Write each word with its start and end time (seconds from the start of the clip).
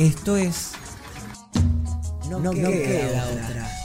Esto 0.00 0.34
es. 0.34 0.72
No, 2.30 2.40
queda, 2.52 3.26
otra. 3.26 3.68
Imagínate 3.68 3.79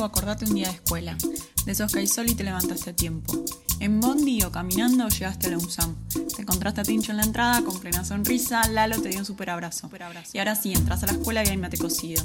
o 0.00 0.04
acordate 0.04 0.44
un 0.44 0.54
día 0.54 0.68
de 0.68 0.74
escuela, 0.74 1.16
de 1.64 1.72
esos 1.72 1.92
que 1.92 2.00
hay 2.00 2.06
sol 2.06 2.28
y 2.28 2.34
te 2.34 2.44
levantaste 2.44 2.90
a 2.90 2.96
tiempo. 2.96 3.44
En 3.80 4.00
Bondi 4.00 4.42
o 4.42 4.50
caminando 4.50 5.08
llegaste 5.08 5.48
a 5.48 5.50
la 5.50 5.58
UNSAM. 5.58 5.94
Te 6.34 6.42
encontraste 6.42 6.80
a 6.80 6.84
Tincho 6.84 7.12
en 7.12 7.18
la 7.18 7.24
entrada 7.24 7.62
con 7.62 7.78
plena 7.78 8.04
sonrisa, 8.04 8.66
Lalo 8.68 9.00
te 9.00 9.10
dio 9.10 9.18
un 9.18 9.24
super 9.24 9.50
abrazo. 9.50 9.90
Y 10.32 10.38
ahora 10.38 10.54
sí, 10.54 10.72
entras 10.72 11.02
a 11.02 11.06
la 11.06 11.12
escuela 11.12 11.44
y 11.44 11.48
hay 11.48 11.56
mate 11.56 11.76
cocido. 11.76 12.24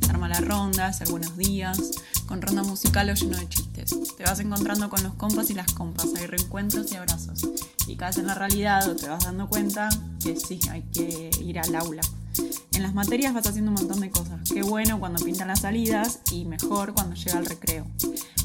Se 0.00 0.10
arma 0.10 0.28
la 0.28 0.40
ronda, 0.40 0.86
hacer 0.86 1.08
buenos 1.08 1.36
días, 1.36 1.78
con 2.26 2.42
ronda 2.42 2.62
musical 2.62 3.08
o 3.10 3.14
lleno 3.14 3.38
de 3.38 3.48
Te 4.16 4.24
vas 4.24 4.38
encontrando 4.40 4.88
con 4.88 5.02
los 5.02 5.14
compas 5.14 5.50
y 5.50 5.54
las 5.54 5.72
compas, 5.72 6.08
hay 6.16 6.26
reencuentros 6.26 6.92
y 6.92 6.96
abrazos. 6.96 7.48
Y 7.86 7.96
caes 7.96 8.18
en 8.18 8.26
la 8.26 8.34
realidad 8.34 8.88
o 8.88 8.94
te 8.94 9.08
vas 9.08 9.24
dando 9.24 9.48
cuenta 9.48 9.88
que 10.22 10.38
sí, 10.38 10.60
hay 10.70 10.82
que 10.92 11.30
ir 11.40 11.58
al 11.58 11.74
aula. 11.74 12.02
En 12.72 12.82
las 12.82 12.94
materias 12.94 13.34
vas 13.34 13.46
haciendo 13.46 13.70
un 13.70 13.76
montón 13.76 14.00
de 14.00 14.10
cosas. 14.10 14.40
Qué 14.50 14.62
bueno 14.62 14.98
cuando 14.98 15.22
pintan 15.24 15.48
las 15.48 15.60
salidas 15.60 16.20
y 16.30 16.44
mejor 16.44 16.94
cuando 16.94 17.14
llega 17.16 17.38
el 17.38 17.46
recreo. 17.46 17.86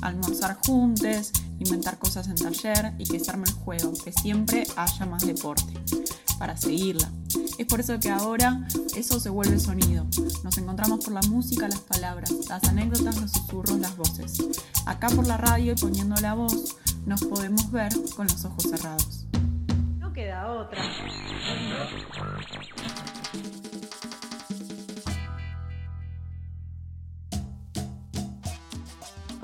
Almorzar 0.02 0.58
juntos, 0.66 1.32
inventar 1.60 1.98
cosas 1.98 2.28
en 2.28 2.36
taller 2.36 2.94
y 2.98 3.06
que 3.06 3.20
se 3.20 3.30
arme 3.32 3.48
el 3.48 3.54
juego, 3.54 3.94
que 4.04 4.12
siempre 4.12 4.66
haya 4.76 5.06
más 5.06 5.26
deporte 5.26 5.74
para 6.38 6.58
seguirla. 6.58 7.10
Es 7.58 7.66
por 7.66 7.80
eso 7.80 8.00
que 8.00 8.10
ahora 8.10 8.68
eso 8.96 9.20
se 9.20 9.30
vuelve 9.30 9.60
sonido. 9.60 10.06
Nos 10.44 10.58
encontramos 10.58 11.04
por 11.04 11.14
la 11.14 11.22
música, 11.22 11.68
las 11.68 11.80
palabras, 11.80 12.32
las 12.50 12.64
anécdotas, 12.66 13.20
los 13.20 13.32
susurros, 13.32 13.80
las 13.80 13.98
voces. 13.98 14.38
Acá 14.86 15.08
por 15.10 15.28
la 15.28 15.38
radio 15.38 15.74
y 15.74 15.76
poniendo 15.76 16.16
la 16.22 16.34
voz, 16.34 16.76
nos 17.06 17.24
podemos 17.24 17.72
ver 17.72 17.92
con 18.16 18.28
los 18.28 18.46
ojos 18.46 18.64
cerrados. 18.64 19.26
No 19.98 20.14
queda 20.14 20.52
otra. 20.52 20.82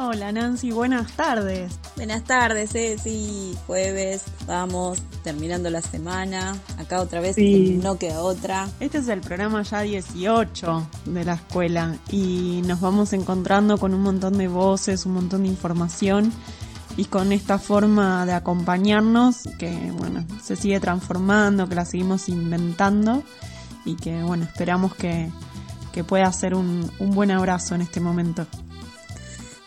Hola 0.06 0.34
Nancy, 0.34 0.72
buenas 0.72 1.14
tardes. 1.14 1.80
Buenas 1.96 2.26
tardes, 2.26 2.76
eh, 2.76 2.98
sí, 3.02 3.56
jueves, 3.66 4.26
vamos, 4.46 5.02
terminando 5.24 5.70
la 5.70 5.82
semana, 5.82 6.58
acá 6.78 7.00
otra 7.00 7.22
vez 7.22 7.38
no 7.38 7.98
queda 7.98 8.22
otra. 8.22 8.68
Este 8.82 8.98
es 8.98 9.08
el 9.08 9.22
programa 9.22 9.64
ya 9.64 9.80
18 9.80 10.90
de 11.06 11.24
la 11.24 11.36
escuela 11.36 11.96
y 12.12 12.62
nos 12.66 12.82
vamos 12.82 13.14
encontrando 13.14 13.78
con 13.78 13.94
un 13.94 14.02
montón 14.02 14.38
de 14.38 14.50
voces, 14.50 15.06
un 15.06 15.14
montón 15.14 15.44
de 15.44 15.48
información 15.48 16.34
y 16.98 17.06
con 17.06 17.32
esta 17.32 17.58
forma 17.58 18.26
de 18.26 18.34
acompañarnos 18.34 19.44
que 19.58 19.72
bueno, 19.98 20.26
se 20.44 20.58
sigue 20.58 20.82
transformando, 20.82 21.70
que 21.70 21.76
la 21.76 21.86
seguimos 21.86 22.28
inventando 22.28 23.24
y 23.86 23.96
que 23.96 24.22
bueno, 24.22 24.44
esperamos 24.44 24.96
que, 24.96 25.32
que 25.94 26.04
pueda 26.04 26.30
ser 26.34 26.56
un, 26.56 26.92
un 27.00 27.12
buen 27.12 27.32
abrazo 27.32 27.74
en 27.74 27.84
este 27.84 28.02
momento. 28.02 28.46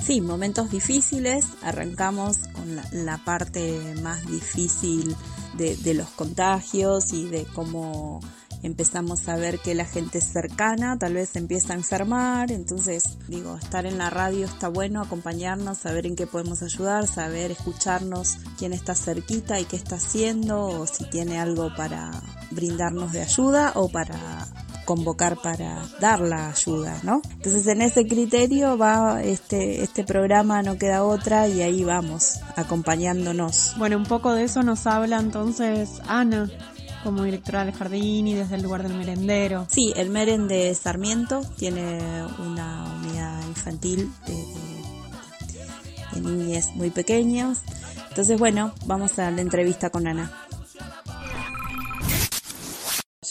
Sí, 0.06 0.20
momentos 0.20 0.70
difíciles. 0.70 1.44
Arrancamos 1.62 2.38
con 2.52 2.76
la, 3.04 3.18
parte 3.24 3.76
más 4.02 4.24
difícil 4.24 5.16
de, 5.54 5.94
los 5.94 6.10
contagios 6.10 7.12
y 7.12 7.26
de 7.26 7.44
cómo 7.44 8.20
empezamos 8.62 9.28
a 9.28 9.34
ver 9.34 9.58
que 9.58 9.74
la 9.74 9.84
gente 9.84 10.20
cercana 10.20 10.96
tal 10.96 11.14
vez 11.14 11.34
empieza 11.34 11.72
a 11.72 11.76
enfermar, 11.76 12.52
entonces 12.52 13.18
digo, 13.26 13.56
estar 13.56 13.84
en 13.84 13.98
la 13.98 14.08
radio 14.08 14.46
está 14.46 14.68
bueno, 14.68 15.02
acompañarnos, 15.02 15.78
saber 15.78 16.06
en 16.06 16.14
qué 16.14 16.26
podemos 16.26 16.62
ayudar, 16.62 17.08
saber 17.08 17.50
escucharnos 17.50 18.38
quién 18.58 18.72
está 18.72 18.94
cerquita 18.94 19.58
y 19.58 19.64
qué 19.64 19.76
está 19.76 19.96
haciendo, 19.96 20.66
o 20.66 20.86
si 20.86 21.04
tiene 21.10 21.40
algo 21.40 21.74
para 21.76 22.10
brindarnos 22.52 23.12
de 23.12 23.22
ayuda 23.22 23.72
o 23.74 23.88
para 23.88 24.46
convocar 24.86 25.36
para 25.36 25.82
dar 26.00 26.20
la 26.20 26.48
ayuda, 26.48 26.98
¿no? 27.02 27.20
Entonces 27.32 27.66
en 27.66 27.82
ese 27.82 28.06
criterio 28.06 28.78
va 28.78 29.22
este, 29.22 29.82
este 29.82 30.04
programa 30.04 30.62
No 30.62 30.78
Queda 30.78 31.04
Otra 31.04 31.48
y 31.48 31.60
ahí 31.60 31.84
vamos, 31.84 32.40
acompañándonos. 32.56 33.74
Bueno, 33.76 33.98
un 33.98 34.06
poco 34.06 34.32
de 34.32 34.44
eso 34.44 34.62
nos 34.62 34.86
habla 34.86 35.18
entonces 35.18 36.00
Ana 36.06 36.48
como 37.04 37.22
directora 37.22 37.64
del 37.64 37.74
jardín 37.74 38.26
y 38.26 38.34
desde 38.34 38.56
el 38.56 38.62
lugar 38.62 38.82
del 38.82 38.94
merendero. 38.94 39.66
Sí, 39.70 39.92
el 39.94 40.10
Meren 40.10 40.48
de 40.48 40.74
Sarmiento 40.74 41.42
tiene 41.56 42.00
una 42.44 42.84
unidad 43.00 43.46
infantil 43.46 44.10
de, 44.26 46.20
de 46.20 46.36
niñas 46.36 46.70
muy 46.74 46.90
pequeños. 46.90 47.58
Entonces, 48.08 48.38
bueno, 48.38 48.72
vamos 48.86 49.18
a 49.18 49.30
la 49.30 49.40
entrevista 49.40 49.90
con 49.90 50.08
Ana. 50.08 50.32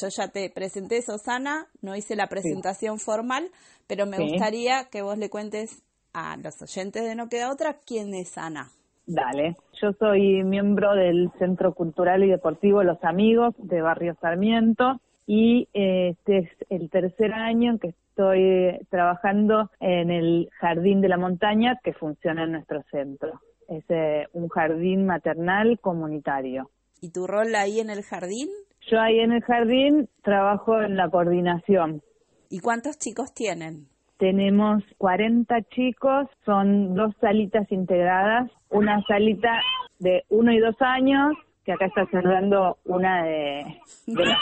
Yo 0.01 0.07
ya 0.09 0.28
te 0.28 0.50
presenté, 0.50 1.01
Susana, 1.01 1.67
no 1.81 1.95
hice 1.95 2.16
la 2.16 2.28
presentación 2.28 3.00
formal, 3.00 3.50
pero 3.88 4.06
me 4.06 4.17
gustaría 4.17 4.85
que 4.91 5.01
vos 5.01 5.17
le 5.17 5.29
cuentes 5.29 5.83
a 6.13 6.38
los 6.38 6.61
oyentes 6.61 7.03
de 7.03 7.16
No 7.16 7.29
Queda 7.29 7.51
Otra 7.51 7.78
quién 7.85 8.13
es 8.13 8.38
Ana. 8.38 8.69
Dale, 9.07 9.56
yo 9.81 9.94
soy 9.94 10.44
miembro 10.44 10.95
del 10.95 11.31
Centro 11.38 11.73
Cultural 11.73 12.23
y 12.23 12.29
Deportivo 12.29 12.83
Los 12.83 13.03
Amigos 13.03 13.53
de 13.57 13.81
Barrio 13.81 14.16
Sarmiento 14.19 15.00
y 15.28 15.67
eh, 15.73 16.09
este 16.09 16.39
es 16.39 16.50
el 16.69 16.89
tercer 16.89 17.33
año 17.33 17.72
en 17.72 17.79
que 17.79 17.89
estoy 17.89 18.79
trabajando 18.89 19.69
en 19.79 20.09
el 20.09 20.50
Jardín 20.59 21.01
de 21.01 21.09
la 21.09 21.17
Montaña 21.17 21.79
que 21.83 21.94
funciona 21.94 22.44
en 22.44 22.53
nuestro 22.53 22.83
centro. 22.89 23.41
Es 23.67 23.83
eh, 23.89 24.27
un 24.33 24.50
jardín 24.50 25.06
maternal 25.06 25.79
comunitario. 25.79 26.69
¿Y 27.01 27.12
tu 27.12 27.27
rol 27.27 27.53
ahí 27.56 27.79
en 27.79 27.89
el 27.89 28.03
jardín? 28.03 28.50
Yo 28.90 29.01
ahí 29.01 29.19
en 29.19 29.31
el 29.31 29.41
jardín 29.41 30.07
trabajo 30.22 30.79
en 30.79 30.96
la 30.96 31.09
coordinación. 31.09 32.03
¿Y 32.50 32.59
cuántos 32.59 33.00
chicos 33.00 33.34
tienen? 33.34 33.88
Tenemos 34.18 34.84
40 34.97 35.62
chicos, 35.73 36.28
son 36.46 36.94
dos 36.94 37.13
salitas 37.19 37.69
integradas, 37.72 38.50
una 38.69 39.01
salita 39.07 39.59
de 40.00 40.24
uno 40.29 40.53
y 40.53 40.59
dos 40.59 40.75
años, 40.79 41.34
que 41.66 41.74
acá 41.74 41.88
está 41.88 42.06
cerrando 42.12 42.78
una 42.85 43.24
de, 43.24 43.66
las 44.06 44.38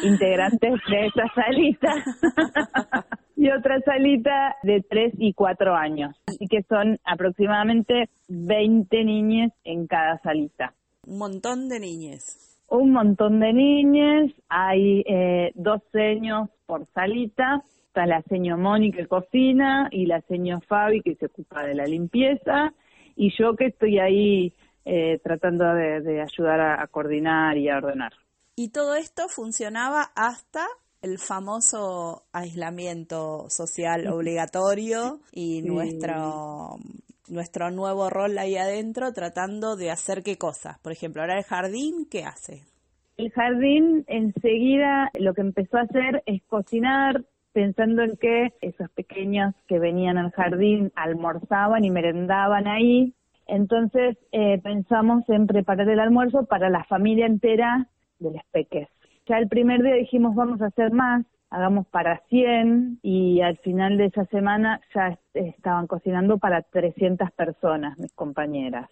integrantes 0.04 0.74
de 0.88 1.06
esa 1.06 1.24
salita, 1.34 1.92
y 3.36 3.50
otra 3.50 3.80
salita 3.80 4.54
de 4.62 4.82
tres 4.88 5.12
y 5.18 5.34
cuatro 5.34 5.74
años. 5.74 6.14
Así 6.28 6.46
que 6.46 6.62
son 6.62 6.98
aproximadamente 7.04 8.08
20 8.28 9.04
niñas 9.04 9.52
en 9.64 9.88
cada 9.88 10.18
salita. 10.22 10.72
Un 11.04 11.18
montón 11.18 11.68
de 11.68 11.80
niñas 11.80 12.51
un 12.78 12.92
montón 12.92 13.38
de 13.40 13.52
niñas, 13.52 14.30
hay 14.48 15.04
eh, 15.06 15.52
dos 15.54 15.82
seños 15.92 16.48
por 16.64 16.86
salita, 16.94 17.62
está 17.86 18.06
la 18.06 18.22
seño 18.22 18.56
Moni 18.56 18.90
que 18.90 19.06
cocina 19.06 19.88
y 19.90 20.06
la 20.06 20.22
seño 20.22 20.58
Fabi 20.62 21.02
que 21.02 21.14
se 21.16 21.26
ocupa 21.26 21.66
de 21.66 21.74
la 21.74 21.84
limpieza 21.84 22.72
y 23.14 23.30
yo 23.38 23.56
que 23.56 23.66
estoy 23.66 23.98
ahí 23.98 24.54
eh, 24.86 25.20
tratando 25.22 25.66
de, 25.74 26.22
ayudar 26.22 26.60
a, 26.60 26.86
coordinar 26.86 27.58
y 27.58 27.68
a 27.68 27.76
ordenar. 27.76 28.14
Y 28.56 28.70
todo 28.70 28.94
esto 28.94 29.24
funcionaba 29.28 30.10
hasta 30.16 30.66
el 31.02 31.18
famoso 31.18 32.22
aislamiento 32.32 33.50
social 33.50 34.06
obligatorio 34.06 35.20
y 35.30 35.60
nuestro 35.60 36.78
nuestro 37.28 37.70
nuevo 37.70 38.10
rol 38.10 38.38
ahí 38.38 38.56
adentro 38.56 39.12
tratando 39.12 39.76
de 39.76 39.90
hacer 39.90 40.22
qué 40.22 40.36
cosas. 40.38 40.78
Por 40.80 40.92
ejemplo, 40.92 41.22
ahora 41.22 41.38
el 41.38 41.44
jardín, 41.44 42.06
¿qué 42.10 42.24
hace? 42.24 42.62
El 43.16 43.30
jardín 43.30 44.04
enseguida 44.08 45.10
lo 45.18 45.34
que 45.34 45.42
empezó 45.42 45.76
a 45.76 45.82
hacer 45.82 46.22
es 46.26 46.42
cocinar, 46.44 47.24
pensando 47.52 48.02
en 48.02 48.16
que 48.16 48.52
esos 48.60 48.90
pequeños 48.90 49.54
que 49.68 49.78
venían 49.78 50.18
al 50.18 50.32
jardín 50.32 50.90
almorzaban 50.96 51.84
y 51.84 51.90
merendaban 51.90 52.66
ahí. 52.66 53.14
Entonces 53.46 54.16
eh, 54.32 54.60
pensamos 54.62 55.28
en 55.28 55.46
preparar 55.46 55.88
el 55.88 56.00
almuerzo 56.00 56.46
para 56.46 56.70
la 56.70 56.84
familia 56.84 57.26
entera 57.26 57.88
de 58.18 58.32
los 58.32 58.42
peques. 58.50 58.88
Ya 59.26 59.38
el 59.38 59.48
primer 59.48 59.82
día 59.82 59.94
dijimos 59.94 60.34
vamos 60.34 60.62
a 60.62 60.66
hacer 60.66 60.90
más, 60.92 61.24
hagamos 61.52 61.86
para 61.86 62.22
100 62.30 63.00
y 63.02 63.42
al 63.42 63.58
final 63.58 63.98
de 63.98 64.06
esa 64.06 64.24
semana 64.26 64.80
ya 64.94 65.18
estaban 65.34 65.86
cocinando 65.86 66.38
para 66.38 66.62
300 66.62 67.30
personas, 67.32 67.98
mis 67.98 68.12
compañeras. 68.12 68.88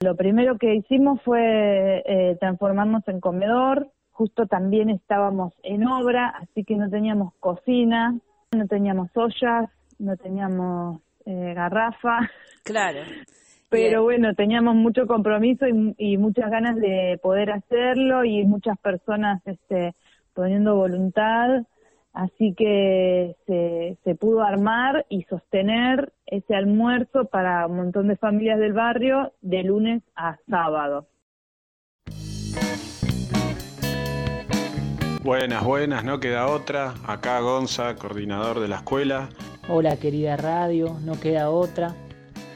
Lo 0.00 0.14
primero 0.14 0.58
que 0.58 0.74
hicimos 0.74 1.22
fue 1.22 2.02
eh, 2.04 2.36
transformarnos 2.38 3.08
en 3.08 3.20
comedor, 3.20 3.88
justo 4.12 4.46
también 4.46 4.90
estábamos 4.90 5.54
en 5.62 5.86
obra, 5.86 6.28
así 6.42 6.62
que 6.62 6.76
no 6.76 6.90
teníamos 6.90 7.32
cocina, 7.40 8.14
no 8.54 8.66
teníamos 8.66 9.08
ollas, 9.14 9.70
no 9.98 10.16
teníamos 10.18 11.00
eh, 11.24 11.54
garrafa. 11.54 12.18
Claro. 12.64 13.00
Pero 13.70 14.02
bueno, 14.02 14.34
teníamos 14.34 14.76
mucho 14.76 15.06
compromiso 15.06 15.66
y, 15.66 15.94
y, 15.96 16.16
muchas 16.18 16.50
ganas 16.50 16.76
de 16.76 17.18
poder 17.22 17.50
hacerlo 17.50 18.24
y 18.24 18.44
muchas 18.44 18.78
personas 18.78 19.40
este, 19.46 19.94
poniendo 20.34 20.76
voluntad. 20.76 21.64
Así 22.14 22.54
que 22.54 23.36
se, 23.44 23.98
se 24.04 24.14
pudo 24.14 24.42
armar 24.42 25.04
y 25.08 25.24
sostener 25.24 26.12
ese 26.26 26.54
almuerzo 26.54 27.24
para 27.24 27.66
un 27.66 27.76
montón 27.76 28.06
de 28.06 28.16
familias 28.16 28.60
del 28.60 28.72
barrio 28.72 29.32
de 29.42 29.64
lunes 29.64 30.02
a 30.14 30.38
sábado. 30.48 31.08
Buenas, 35.24 35.64
buenas, 35.64 36.04
no 36.04 36.20
queda 36.20 36.46
otra. 36.46 36.94
Acá 37.04 37.40
Gonza, 37.40 37.96
coordinador 37.96 38.60
de 38.60 38.68
la 38.68 38.76
escuela. 38.76 39.30
Hola 39.68 39.96
querida 39.96 40.36
radio, 40.36 40.98
no 41.04 41.18
queda 41.18 41.50
otra. 41.50 41.94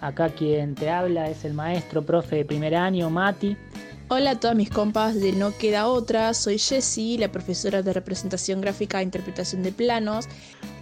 Acá 0.00 0.28
quien 0.28 0.76
te 0.76 0.90
habla 0.90 1.30
es 1.30 1.44
el 1.44 1.54
maestro 1.54 2.02
profe 2.02 2.36
de 2.36 2.44
primer 2.44 2.76
año, 2.76 3.10
Mati. 3.10 3.56
Hola 4.10 4.30
a 4.30 4.40
todas 4.40 4.56
mis 4.56 4.70
compas 4.70 5.20
de 5.20 5.32
No 5.32 5.54
Queda 5.58 5.86
Otra, 5.86 6.32
soy 6.32 6.58
Jessie, 6.58 7.18
la 7.18 7.30
profesora 7.30 7.82
de 7.82 7.92
representación 7.92 8.62
gráfica 8.62 9.00
e 9.00 9.02
interpretación 9.02 9.62
de 9.62 9.70
planos. 9.70 10.30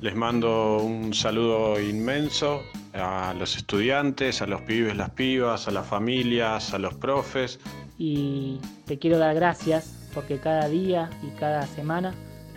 Les 0.00 0.14
mando 0.14 0.78
un 0.78 1.12
saludo 1.12 1.80
inmenso 1.80 2.62
a 2.92 3.34
los 3.36 3.56
estudiantes, 3.56 4.42
a 4.42 4.46
los 4.46 4.60
pibes, 4.60 4.96
las 4.96 5.10
pibas, 5.10 5.66
a 5.66 5.72
las 5.72 5.88
familias, 5.88 6.72
a 6.72 6.78
los 6.78 6.94
profes. 6.94 7.58
Y 7.98 8.60
te 8.84 8.96
quiero 9.00 9.18
dar 9.18 9.34
gracias 9.34 10.08
porque 10.14 10.38
cada 10.38 10.68
día 10.68 11.10
y 11.24 11.36
cada 11.36 11.66
semana 11.66 12.14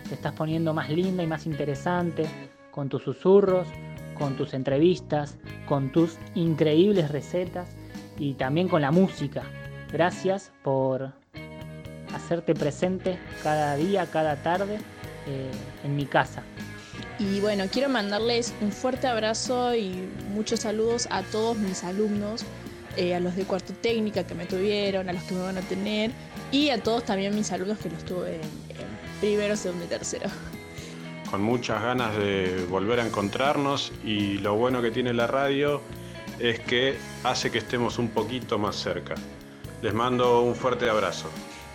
te 0.08 0.14
estás 0.14 0.34
poniendo 0.34 0.72
más 0.72 0.88
linda 0.88 1.24
y 1.24 1.26
más 1.26 1.46
interesante 1.46 2.26
con 2.70 2.88
tus 2.88 3.02
susurros, 3.02 3.66
con 4.16 4.36
tus 4.36 4.54
entrevistas, 4.54 5.36
con 5.66 5.90
tus 5.90 6.16
increíbles 6.36 7.10
recetas 7.10 7.70
y 8.20 8.34
también 8.34 8.68
con 8.68 8.82
la 8.82 8.92
música. 8.92 9.42
Gracias 9.92 10.52
por 10.62 11.12
hacerte 12.14 12.54
presente 12.54 13.18
cada 13.42 13.76
día, 13.76 14.06
cada 14.06 14.36
tarde 14.36 14.76
eh, 15.26 15.50
en 15.84 15.96
mi 15.96 16.06
casa. 16.06 16.42
Y 17.18 17.40
bueno, 17.40 17.64
quiero 17.70 17.88
mandarles 17.88 18.54
un 18.60 18.72
fuerte 18.72 19.06
abrazo 19.06 19.74
y 19.74 20.08
muchos 20.32 20.60
saludos 20.60 21.08
a 21.10 21.22
todos 21.22 21.56
mis 21.58 21.84
alumnos, 21.84 22.44
eh, 22.96 23.14
a 23.14 23.20
los 23.20 23.36
de 23.36 23.44
cuarto 23.44 23.72
técnica 23.74 24.24
que 24.24 24.34
me 24.34 24.46
tuvieron, 24.46 25.08
a 25.08 25.12
los 25.12 25.22
que 25.24 25.34
me 25.34 25.42
van 25.42 25.58
a 25.58 25.62
tener 25.62 26.12
y 26.50 26.70
a 26.70 26.82
todos 26.82 27.04
también 27.04 27.34
mis 27.34 27.50
alumnos 27.52 27.78
que 27.78 27.90
los 27.90 28.04
tuve 28.04 28.36
en, 28.36 28.40
en 28.40 28.86
primero, 29.20 29.56
segundo 29.56 29.84
y 29.84 29.88
tercero. 29.88 30.30
Con 31.30 31.42
muchas 31.42 31.82
ganas 31.82 32.16
de 32.16 32.64
volver 32.70 33.00
a 33.00 33.06
encontrarnos 33.06 33.92
y 34.04 34.38
lo 34.38 34.54
bueno 34.54 34.82
que 34.82 34.90
tiene 34.90 35.12
la 35.12 35.26
radio 35.26 35.80
es 36.38 36.58
que 36.60 36.96
hace 37.22 37.50
que 37.50 37.58
estemos 37.58 37.98
un 37.98 38.08
poquito 38.08 38.58
más 38.58 38.76
cerca. 38.76 39.14
Les 39.82 39.94
mando 39.94 40.42
un 40.42 40.54
fuerte 40.54 40.88
abrazo. 40.90 41.28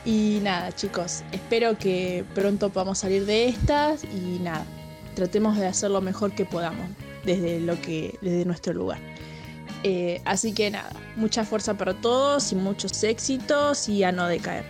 Y 0.06 0.40
nada, 0.44 0.72
chicos, 0.72 1.24
espero 1.31 1.78
que 1.78 2.24
pronto 2.36 2.69
podamos 2.69 3.00
salir 3.00 3.25
de 3.25 3.48
estas 3.48 4.04
y 4.04 4.40
nada, 4.40 4.63
tratemos 5.16 5.57
de 5.57 5.66
hacer 5.66 5.90
lo 5.90 6.02
mejor 6.02 6.34
que 6.34 6.46
podamos 6.46 6.88
desde 7.25 7.60
lo 7.60 7.81
que 7.81 8.18
desde 8.22 8.46
nuestro 8.46 8.74
lugar. 8.74 9.00
Eh, 9.84 10.22
así 10.25 10.54
que 10.54 10.69
nada, 10.69 10.92
mucha 11.16 11.44
fuerza 11.44 11.74
para 11.75 11.96
todos 11.96 12.52
y 12.52 12.56
muchos 12.56 13.04
éxitos 13.04 13.90
y 13.90 14.04
a 14.04 14.12
no 14.12 14.28
decaer. 14.28 14.66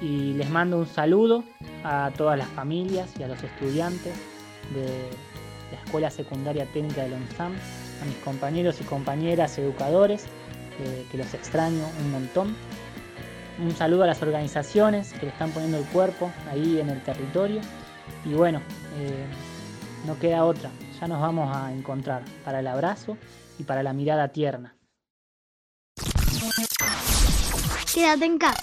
Y 0.00 0.32
les 0.34 0.48
mando 0.48 0.78
un 0.78 0.86
saludo 0.86 1.44
a 1.84 2.10
todas 2.16 2.38
las 2.38 2.48
familias 2.48 3.10
y 3.18 3.22
a 3.22 3.28
los 3.28 3.42
estudiantes 3.42 4.14
de 4.74 4.86
la 5.72 5.82
Escuela 5.84 6.10
Secundaria 6.10 6.64
Técnica 6.66 7.02
de 7.02 7.10
Lonsam, 7.10 7.52
a 8.00 8.04
mis 8.06 8.16
compañeros 8.24 8.80
y 8.80 8.84
compañeras 8.84 9.58
educadores, 9.58 10.26
que 11.10 11.18
los 11.18 11.34
extraño 11.34 11.84
un 12.00 12.12
montón 12.12 12.56
un 13.60 13.74
saludo 13.74 14.04
a 14.04 14.06
las 14.06 14.22
organizaciones 14.22 15.12
que 15.14 15.26
le 15.26 15.28
están 15.28 15.50
poniendo 15.50 15.78
el 15.78 15.84
cuerpo 15.86 16.30
ahí 16.50 16.78
en 16.78 16.90
el 16.90 17.02
territorio. 17.02 17.60
Y 18.24 18.34
bueno, 18.34 18.62
eh, 18.98 19.26
no 20.06 20.18
queda 20.18 20.44
otra, 20.44 20.70
ya 21.00 21.08
nos 21.08 21.20
vamos 21.20 21.54
a 21.54 21.72
encontrar 21.72 22.22
para 22.44 22.60
el 22.60 22.66
abrazo 22.66 23.16
y 23.58 23.64
para 23.64 23.82
la 23.82 23.92
mirada 23.92 24.28
tierna. 24.28 24.76
Quédate 27.92 28.24
en 28.24 28.38
casa. 28.38 28.62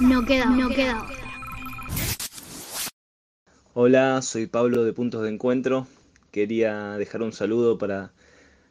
No 0.00 0.24
queda, 0.24 0.46
no 0.46 0.68
queda 0.70 1.02
otra. 1.02 1.16
Hola, 3.74 4.22
soy 4.22 4.46
Pablo 4.46 4.84
de 4.84 4.92
Puntos 4.92 5.22
de 5.22 5.28
Encuentro. 5.28 5.86
Quería 6.30 6.96
dejar 6.96 7.22
un 7.22 7.32
saludo 7.32 7.76
para 7.76 8.12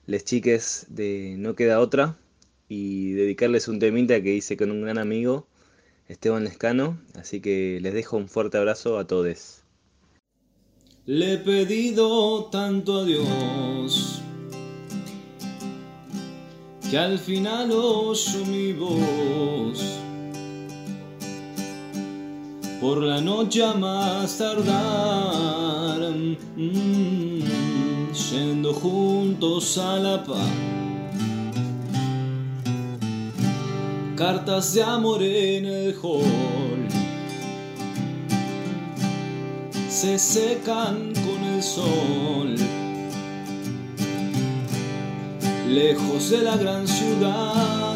les 0.07 0.25
chiques 0.25 0.87
de 0.89 1.35
No 1.37 1.55
Queda 1.55 1.79
Otra, 1.79 2.17
y 2.69 3.13
dedicarles 3.13 3.67
un 3.67 3.79
temita 3.79 4.21
que 4.21 4.35
hice 4.35 4.55
con 4.55 4.71
un 4.71 4.83
gran 4.83 4.99
amigo, 4.99 5.47
Esteban 6.07 6.43
Lescano, 6.43 6.99
así 7.15 7.41
que 7.41 7.79
les 7.81 7.93
dejo 7.93 8.15
un 8.15 8.29
fuerte 8.29 8.57
abrazo 8.57 8.99
a 8.99 9.07
todos. 9.07 9.63
Le 11.05 11.33
he 11.33 11.37
pedido 11.39 12.45
tanto 12.45 12.99
a 12.99 13.05
Dios 13.05 14.21
que 16.89 16.97
al 16.97 17.17
final 17.17 17.71
oyo 17.71 18.45
mi 18.45 18.73
voz. 18.73 19.99
Por 22.79 23.03
la 23.03 23.19
noche 23.19 23.61
más 23.77 24.37
tardar, 24.37 26.13
mm, 26.55 27.41
yendo 28.31 28.73
juntos 28.73 29.77
a 29.77 29.99
la 29.99 30.23
paz. 30.23 30.78
Cartas 34.19 34.73
de 34.73 34.83
amor 34.83 35.23
en 35.23 35.65
el 35.65 35.95
hall 36.03 36.89
se 39.89 40.19
secan 40.19 41.13
con 41.13 41.41
el 41.53 41.63
sol. 41.63 42.53
Lejos 45.69 46.31
de 46.31 46.41
la 46.41 46.57
gran 46.57 46.85
ciudad, 46.85 47.95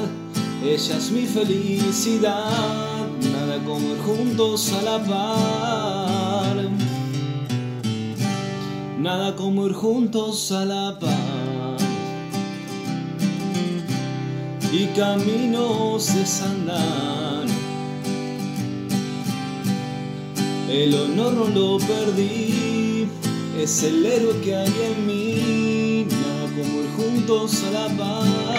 ella 0.63 0.97
es 0.97 1.11
mi 1.11 1.25
felicidad, 1.25 3.05
nada 3.33 3.57
como 3.65 3.85
ir 3.89 3.99
juntos 4.05 4.71
a 4.71 4.81
la 4.81 4.99
par. 5.03 6.57
Nada 8.97 9.35
como 9.35 9.67
ir 9.67 9.73
juntos 9.73 10.53
a 10.53 10.63
la 10.63 10.97
par. 10.97 11.32
Y 14.73 14.87
caminos 14.87 16.15
desandar. 16.15 17.45
El 20.67 20.95
honor 20.95 21.33
no 21.33 21.47
lo 21.47 21.77
perdí, 21.77 23.07
es 23.61 23.83
el 23.83 24.03
héroe 24.03 24.41
que 24.41 24.55
hay 24.55 24.73
en 24.89 25.05
mí, 25.05 26.07
como 26.55 26.81
ir 26.81 26.89
juntos 26.97 27.63
a 27.65 27.71
la 27.71 27.87
paz. 27.97 28.52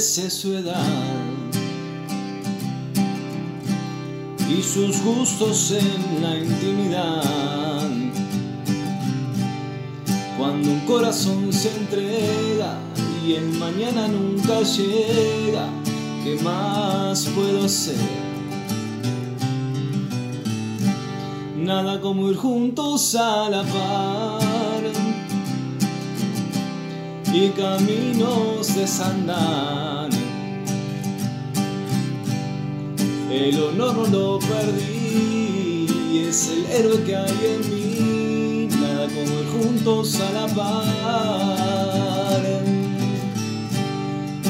Sé 0.00 0.30
su 0.30 0.54
edad 0.54 0.84
y 4.48 4.62
sus 4.62 5.02
gustos 5.02 5.72
en 5.72 6.22
la 6.22 6.36
intimidad. 6.38 7.90
Cuando 10.38 10.70
un 10.70 10.80
corazón 10.80 11.52
se 11.52 11.74
entrega 11.76 12.78
y 13.26 13.34
el 13.34 13.48
mañana 13.58 14.06
nunca 14.06 14.62
llega, 14.62 15.68
¿qué 16.22 16.38
más 16.42 17.26
puedo 17.34 17.64
hacer? 17.64 17.96
Nada 21.56 22.00
como 22.00 22.30
ir 22.30 22.36
juntos 22.36 23.16
a 23.16 23.48
la 23.50 23.62
par 23.64 24.47
y 27.32 27.48
caminos 27.50 28.74
desandar. 28.74 30.08
El 33.30 33.62
honor 33.62 34.08
no 34.08 34.18
lo 34.18 34.38
perdí, 34.38 35.86
es 36.28 36.48
el 36.48 36.66
héroe 36.66 37.04
que 37.04 37.16
hay 37.16 37.38
en 37.54 37.60
mí, 37.70 38.68
nada 38.80 39.06
como 39.06 39.40
ir 39.40 39.48
juntos 39.60 40.18
a 40.20 40.32
la 40.32 40.46
par. 40.54 42.42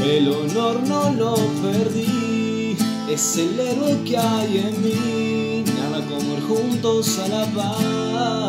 El 0.04 0.28
honor 0.28 0.80
no 0.86 1.12
lo 1.12 1.34
perdí, 1.60 2.76
es 3.10 3.36
el 3.36 3.58
héroe 3.58 3.98
que 4.04 4.16
hay 4.16 4.58
en 4.58 4.82
mí, 4.82 5.64
nada 5.76 6.00
como 6.06 6.34
ir 6.34 6.42
juntos 6.42 7.18
a 7.18 7.28
la 7.28 7.44
par. 7.46 8.47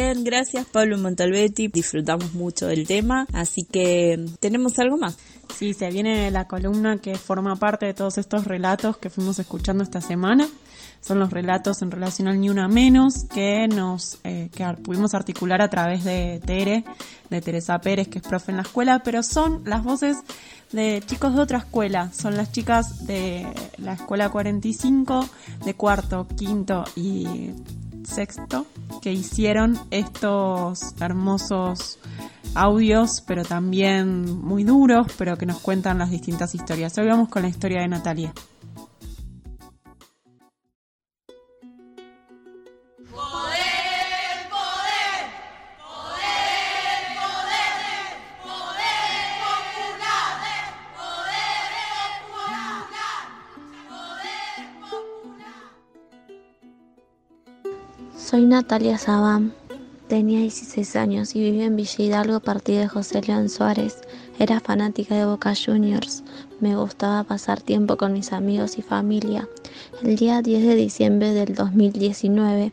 Bien, 0.00 0.24
gracias 0.24 0.64
Pablo 0.64 0.96
Montalbetti. 0.96 1.68
Disfrutamos 1.68 2.32
mucho 2.32 2.66
del 2.66 2.86
tema, 2.86 3.26
así 3.34 3.64
que 3.70 4.18
tenemos 4.40 4.78
algo 4.78 4.96
más. 4.96 5.18
Sí, 5.54 5.74
se 5.74 5.90
viene 5.90 6.30
la 6.30 6.46
columna 6.46 6.96
que 6.96 7.16
forma 7.16 7.54
parte 7.56 7.84
de 7.84 7.92
todos 7.92 8.16
estos 8.16 8.46
relatos 8.46 8.96
que 8.96 9.10
fuimos 9.10 9.38
escuchando 9.38 9.84
esta 9.84 10.00
semana. 10.00 10.48
Son 11.02 11.18
los 11.18 11.30
relatos 11.30 11.82
en 11.82 11.90
relación 11.90 12.28
al 12.28 12.40
Ni 12.40 12.48
Una 12.48 12.66
Menos 12.66 13.24
que 13.24 13.68
nos 13.68 14.18
eh, 14.24 14.48
que 14.54 14.64
pudimos 14.82 15.12
articular 15.12 15.60
a 15.60 15.68
través 15.68 16.02
de 16.04 16.40
Tere, 16.46 16.82
de 17.28 17.42
Teresa 17.42 17.78
Pérez, 17.78 18.08
que 18.08 18.20
es 18.20 18.24
profe 18.26 18.52
en 18.52 18.56
la 18.56 18.62
escuela, 18.62 19.02
pero 19.04 19.22
son 19.22 19.60
las 19.66 19.84
voces 19.84 20.16
de 20.72 21.02
chicos 21.04 21.34
de 21.34 21.42
otra 21.42 21.58
escuela. 21.58 22.10
Son 22.14 22.38
las 22.38 22.52
chicas 22.52 23.06
de 23.06 23.46
la 23.76 23.92
escuela 23.92 24.30
45, 24.30 25.28
de 25.62 25.74
cuarto, 25.74 26.26
quinto 26.38 26.84
y 26.96 27.50
sexto 28.04 28.66
que 29.02 29.12
hicieron 29.12 29.78
estos 29.90 30.94
hermosos 31.00 31.98
audios, 32.54 33.22
pero 33.26 33.44
también 33.44 34.38
muy 34.40 34.64
duros, 34.64 35.06
pero 35.16 35.36
que 35.36 35.46
nos 35.46 35.60
cuentan 35.60 35.98
las 35.98 36.10
distintas 36.10 36.54
historias. 36.54 36.96
Hoy 36.98 37.06
vamos 37.06 37.28
con 37.28 37.42
la 37.42 37.48
historia 37.48 37.82
de 37.82 37.88
Natalia. 37.88 38.32
Soy 58.30 58.46
Natalia 58.46 58.96
Sabán. 58.96 59.52
Tenía 60.06 60.38
16 60.38 60.94
años 60.94 61.34
y 61.34 61.40
vivía 61.40 61.64
en 61.64 61.74
Villa 61.74 61.96
Hidalgo 61.98 62.36
a 62.36 62.40
partir 62.40 62.78
de 62.78 62.86
José 62.86 63.22
León 63.22 63.48
Suárez. 63.48 64.02
Era 64.38 64.60
fanática 64.60 65.16
de 65.16 65.24
Boca 65.24 65.52
Juniors. 65.52 66.22
Me 66.60 66.76
gustaba 66.76 67.24
pasar 67.24 67.60
tiempo 67.60 67.96
con 67.96 68.12
mis 68.12 68.32
amigos 68.32 68.78
y 68.78 68.82
familia. 68.82 69.48
El 70.04 70.14
día 70.14 70.42
10 70.42 70.64
de 70.64 70.76
diciembre 70.76 71.34
del 71.34 71.56
2019 71.56 72.70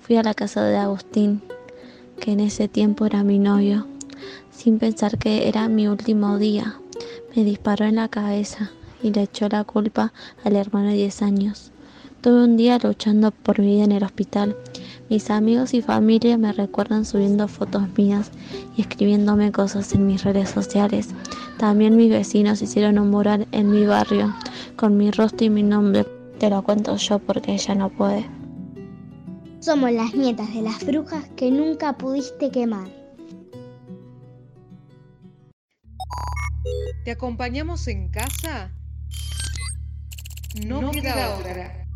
fui 0.00 0.14
a 0.14 0.22
la 0.22 0.32
casa 0.32 0.62
de 0.62 0.76
Agustín, 0.76 1.42
que 2.20 2.30
en 2.30 2.38
ese 2.38 2.68
tiempo 2.68 3.04
era 3.04 3.24
mi 3.24 3.40
novio. 3.40 3.88
Sin 4.52 4.78
pensar 4.78 5.18
que 5.18 5.48
era 5.48 5.68
mi 5.68 5.88
último 5.88 6.38
día, 6.38 6.76
me 7.34 7.42
disparó 7.42 7.84
en 7.84 7.96
la 7.96 8.06
cabeza 8.06 8.70
y 9.02 9.10
le 9.10 9.22
echó 9.22 9.48
la 9.48 9.64
culpa 9.64 10.12
al 10.44 10.54
hermano 10.54 10.90
de 10.90 10.94
10 10.94 11.22
años. 11.22 11.72
Tuve 12.20 12.44
un 12.44 12.56
día 12.56 12.78
luchando 12.78 13.32
por 13.32 13.60
vida 13.60 13.82
en 13.82 13.90
el 13.90 14.04
hospital 14.04 14.54
mis 15.10 15.28
amigos 15.28 15.74
y 15.74 15.82
familia 15.82 16.38
me 16.38 16.52
recuerdan 16.52 17.04
subiendo 17.04 17.48
fotos 17.48 17.82
mías 17.98 18.30
y 18.76 18.82
escribiéndome 18.82 19.50
cosas 19.50 19.92
en 19.92 20.06
mis 20.06 20.22
redes 20.22 20.50
sociales. 20.50 21.08
También 21.58 21.96
mis 21.96 22.10
vecinos 22.10 22.62
hicieron 22.62 22.96
un 22.96 23.10
mural 23.10 23.48
en 23.50 23.72
mi 23.72 23.84
barrio 23.84 24.32
con 24.76 24.96
mi 24.96 25.10
rostro 25.10 25.46
y 25.46 25.50
mi 25.50 25.64
nombre. 25.64 26.06
Te 26.38 26.48
lo 26.48 26.62
cuento 26.62 26.96
yo 26.96 27.18
porque 27.18 27.52
ella 27.54 27.74
no 27.74 27.90
puede. 27.90 28.24
Somos 29.58 29.90
las 29.90 30.14
nietas 30.14 30.54
de 30.54 30.62
las 30.62 30.86
brujas 30.86 31.28
que 31.36 31.50
nunca 31.50 31.98
pudiste 31.98 32.50
quemar. 32.50 32.88
¿Te 37.04 37.10
acompañamos 37.10 37.88
en 37.88 38.08
casa? 38.10 38.70
No, 40.66 40.90
queda 40.92 41.36
otra. 41.36 41.86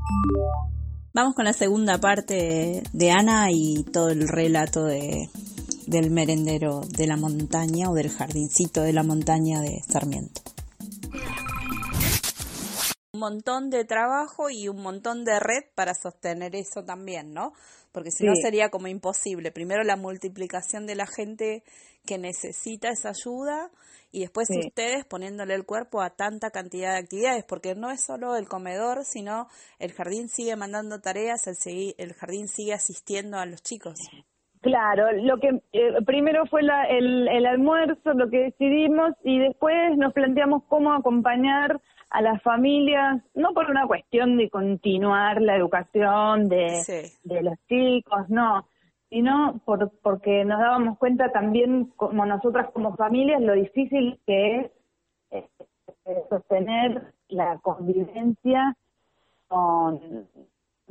Vamos 1.14 1.36
con 1.36 1.44
la 1.44 1.52
segunda 1.52 1.98
parte 1.98 2.82
de 2.92 3.10
Ana 3.12 3.46
y 3.52 3.84
todo 3.84 4.08
el 4.08 4.26
relato 4.26 4.82
de, 4.82 5.28
del 5.86 6.10
merendero 6.10 6.80
de 6.80 7.06
la 7.06 7.16
montaña 7.16 7.88
o 7.88 7.94
del 7.94 8.10
jardincito 8.10 8.82
de 8.82 8.92
la 8.92 9.04
montaña 9.04 9.60
de 9.60 9.80
Sarmiento. 9.88 10.42
Un 13.14 13.20
montón 13.20 13.70
de 13.70 13.84
trabajo 13.84 14.50
y 14.50 14.68
un 14.68 14.82
montón 14.82 15.24
de 15.24 15.38
red 15.38 15.70
para 15.76 15.94
sostener 15.94 16.56
eso 16.56 16.84
también, 16.84 17.32
¿no? 17.32 17.52
Porque 17.92 18.10
si 18.10 18.26
no 18.26 18.32
sería 18.34 18.70
como 18.70 18.88
imposible. 18.88 19.52
Primero 19.52 19.84
la 19.84 19.94
multiplicación 19.94 20.84
de 20.84 20.96
la 20.96 21.06
gente 21.06 21.62
que 22.04 22.18
necesita 22.18 22.88
esa 22.88 23.10
ayuda 23.10 23.70
y 24.10 24.22
después 24.22 24.48
ustedes 24.50 25.04
poniéndole 25.04 25.54
el 25.54 25.64
cuerpo 25.64 26.02
a 26.02 26.10
tanta 26.10 26.50
cantidad 26.50 26.94
de 26.94 26.98
actividades, 26.98 27.44
porque 27.44 27.76
no 27.76 27.92
es 27.92 28.04
solo 28.04 28.34
el 28.34 28.48
comedor, 28.48 29.04
sino 29.04 29.46
el 29.78 29.92
jardín 29.92 30.28
sigue 30.28 30.56
mandando 30.56 31.00
tareas, 31.00 31.46
el, 31.46 31.94
el 31.96 32.14
jardín 32.14 32.48
sigue 32.48 32.72
asistiendo 32.72 33.38
a 33.38 33.46
los 33.46 33.62
chicos. 33.62 33.94
Claro, 34.60 35.12
lo 35.12 35.38
que 35.38 35.50
eh, 35.72 36.02
primero 36.04 36.46
fue 36.46 36.62
el, 36.62 37.28
el 37.28 37.46
almuerzo, 37.46 38.12
lo 38.14 38.28
que 38.28 38.38
decidimos, 38.38 39.12
y 39.22 39.38
después 39.38 39.96
nos 39.98 40.12
planteamos 40.12 40.64
cómo 40.68 40.92
acompañar 40.94 41.80
a 42.14 42.22
las 42.22 42.40
familias, 42.42 43.20
no 43.34 43.52
por 43.54 43.68
una 43.68 43.88
cuestión 43.88 44.36
de 44.36 44.48
continuar 44.48 45.42
la 45.42 45.56
educación 45.56 46.48
de, 46.48 47.10
de 47.24 47.42
los 47.42 47.54
chicos, 47.66 48.28
no, 48.28 48.68
sino 49.10 49.60
por, 49.64 49.90
porque 50.00 50.44
nos 50.44 50.60
dábamos 50.60 50.96
cuenta 50.98 51.32
también, 51.32 51.86
como 51.96 52.24
nosotras 52.24 52.70
como 52.72 52.94
familias, 52.94 53.42
lo 53.42 53.54
difícil 53.54 54.20
que 54.28 54.60
es 54.60 54.70
eh, 55.32 56.22
sostener 56.30 57.14
la 57.30 57.58
convivencia 57.58 58.76
con 59.48 60.28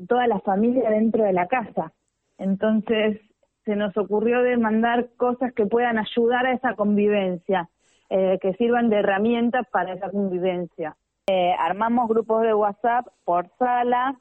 toda 0.06 0.28
la 0.28 0.42
familia 0.42 0.90
dentro 0.90 1.24
de 1.24 1.32
la 1.32 1.48
casa. 1.48 1.94
Entonces 2.38 3.22
se 3.64 3.78
nos 3.78 3.96
ocurrió 3.96 4.42
demandar 4.42 5.08
cosas 5.16 5.54
que 5.54 5.66
puedan 5.66 5.98
ayudar 5.98 6.48
a 6.48 6.52
esa 6.52 6.76
convivencia, 6.76 7.70
eh, 8.10 8.40
que 8.42 8.56
sirvan 8.56 8.90
de 8.90 8.98
herramientas 8.98 9.66
para 9.72 9.94
esa 9.94 10.10
convivencia. 10.10 10.98
Eh, 11.28 11.56
armamos 11.58 12.10
grupos 12.10 12.42
de 12.42 12.54
WhatsApp 12.54 13.08
por 13.24 13.48
sala, 13.58 14.20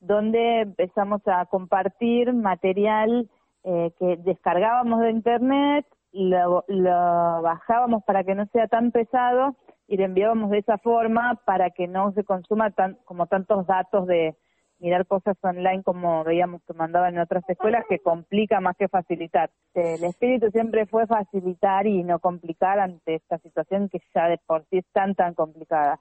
donde 0.00 0.62
empezamos 0.62 1.20
a 1.26 1.46
compartir 1.46 2.32
material 2.32 3.30
eh, 3.62 3.92
que 4.00 4.16
descargábamos 4.16 5.00
de 5.00 5.10
internet, 5.10 5.86
lo, 6.10 6.64
bajábamos 7.42 8.02
para 8.02 8.24
que 8.24 8.34
no 8.34 8.46
sea 8.46 8.66
tan 8.66 8.90
pesado 8.90 9.54
y 9.86 9.96
lo 9.96 10.04
enviábamos 10.04 10.50
de 10.50 10.58
esa 10.58 10.76
forma 10.78 11.40
para 11.44 11.70
que 11.70 11.86
no 11.86 12.10
se 12.14 12.24
consuma 12.24 12.72
tan, 12.72 12.96
como 13.04 13.28
tantos 13.28 13.64
datos 13.68 14.08
de 14.08 14.34
mirar 14.80 15.06
cosas 15.06 15.36
online 15.42 15.84
como 15.84 16.24
veíamos 16.24 16.62
que 16.66 16.72
mandaban 16.72 17.14
en 17.14 17.20
otras 17.20 17.48
escuelas 17.48 17.84
que 17.88 18.00
complica 18.00 18.60
más 18.60 18.76
que 18.76 18.88
facilitar. 18.88 19.50
El 19.74 20.02
espíritu 20.02 20.50
siempre 20.50 20.86
fue 20.86 21.06
facilitar 21.06 21.86
y 21.86 22.02
no 22.02 22.18
complicar 22.18 22.80
ante 22.80 23.14
esta 23.14 23.38
situación 23.38 23.88
que 23.88 24.00
ya 24.12 24.26
de 24.26 24.38
por 24.38 24.64
sí 24.64 24.78
es 24.78 24.86
tan 24.92 25.14
tan 25.14 25.34
complicada. 25.34 26.00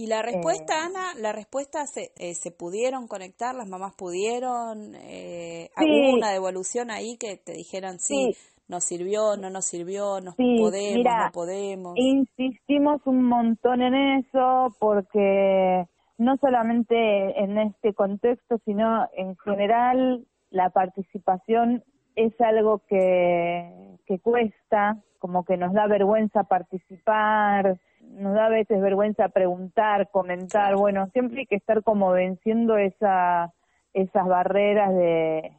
Y 0.00 0.06
la 0.06 0.22
respuesta, 0.22 0.72
eh, 0.72 0.86
Ana, 0.86 1.14
la 1.20 1.30
respuesta 1.32 1.84
se, 1.84 2.10
eh, 2.16 2.32
se 2.32 2.50
pudieron 2.50 3.06
conectar, 3.06 3.54
las 3.54 3.68
mamás 3.68 3.94
pudieron, 3.94 4.94
eh, 4.94 5.68
hubo 5.76 6.16
una 6.16 6.30
devolución 6.30 6.90
ahí 6.90 7.18
que 7.18 7.36
te 7.36 7.52
dijeran 7.52 7.98
sí, 7.98 8.34
nos 8.66 8.84
sirvió, 8.84 9.36
no 9.36 9.50
nos 9.50 9.66
sirvió, 9.66 10.22
nos 10.22 10.36
podemos, 10.36 11.04
no 11.04 11.32
podemos. 11.34 11.92
Insistimos 11.96 13.02
un 13.04 13.24
montón 13.24 13.82
en 13.82 13.94
eso 14.20 14.74
porque 14.78 15.84
no 16.16 16.38
solamente 16.38 17.38
en 17.38 17.58
este 17.58 17.92
contexto, 17.92 18.56
sino 18.64 19.06
en 19.14 19.36
general 19.36 20.24
la 20.48 20.70
participación 20.70 21.84
es 22.16 22.32
algo 22.40 22.80
que, 22.88 23.98
que 24.06 24.18
cuesta, 24.18 24.96
como 25.18 25.44
que 25.44 25.58
nos 25.58 25.74
da 25.74 25.86
vergüenza 25.86 26.44
participar, 26.44 27.78
nos 28.20 28.34
da 28.34 28.46
a 28.46 28.50
veces 28.50 28.80
vergüenza 28.80 29.28
preguntar, 29.28 30.10
comentar, 30.10 30.76
bueno, 30.76 31.08
siempre 31.12 31.40
hay 31.40 31.46
que 31.46 31.56
estar 31.56 31.82
como 31.82 32.12
venciendo 32.12 32.76
esa, 32.76 33.52
esas 33.94 34.26
barreras 34.26 34.94
de, 34.94 35.52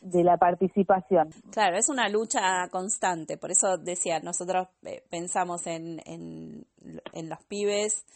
de 0.00 0.24
la 0.24 0.38
participación. 0.38 1.30
Claro, 1.52 1.76
es 1.76 1.88
una 1.88 2.08
lucha 2.08 2.40
constante, 2.70 3.36
por 3.36 3.50
eso 3.50 3.76
decía, 3.76 4.20
nosotros 4.20 4.68
eh, 4.84 5.02
pensamos 5.10 5.66
en, 5.66 6.00
en, 6.06 6.66
en 7.12 7.28
los 7.28 7.44
pibes 7.44 8.06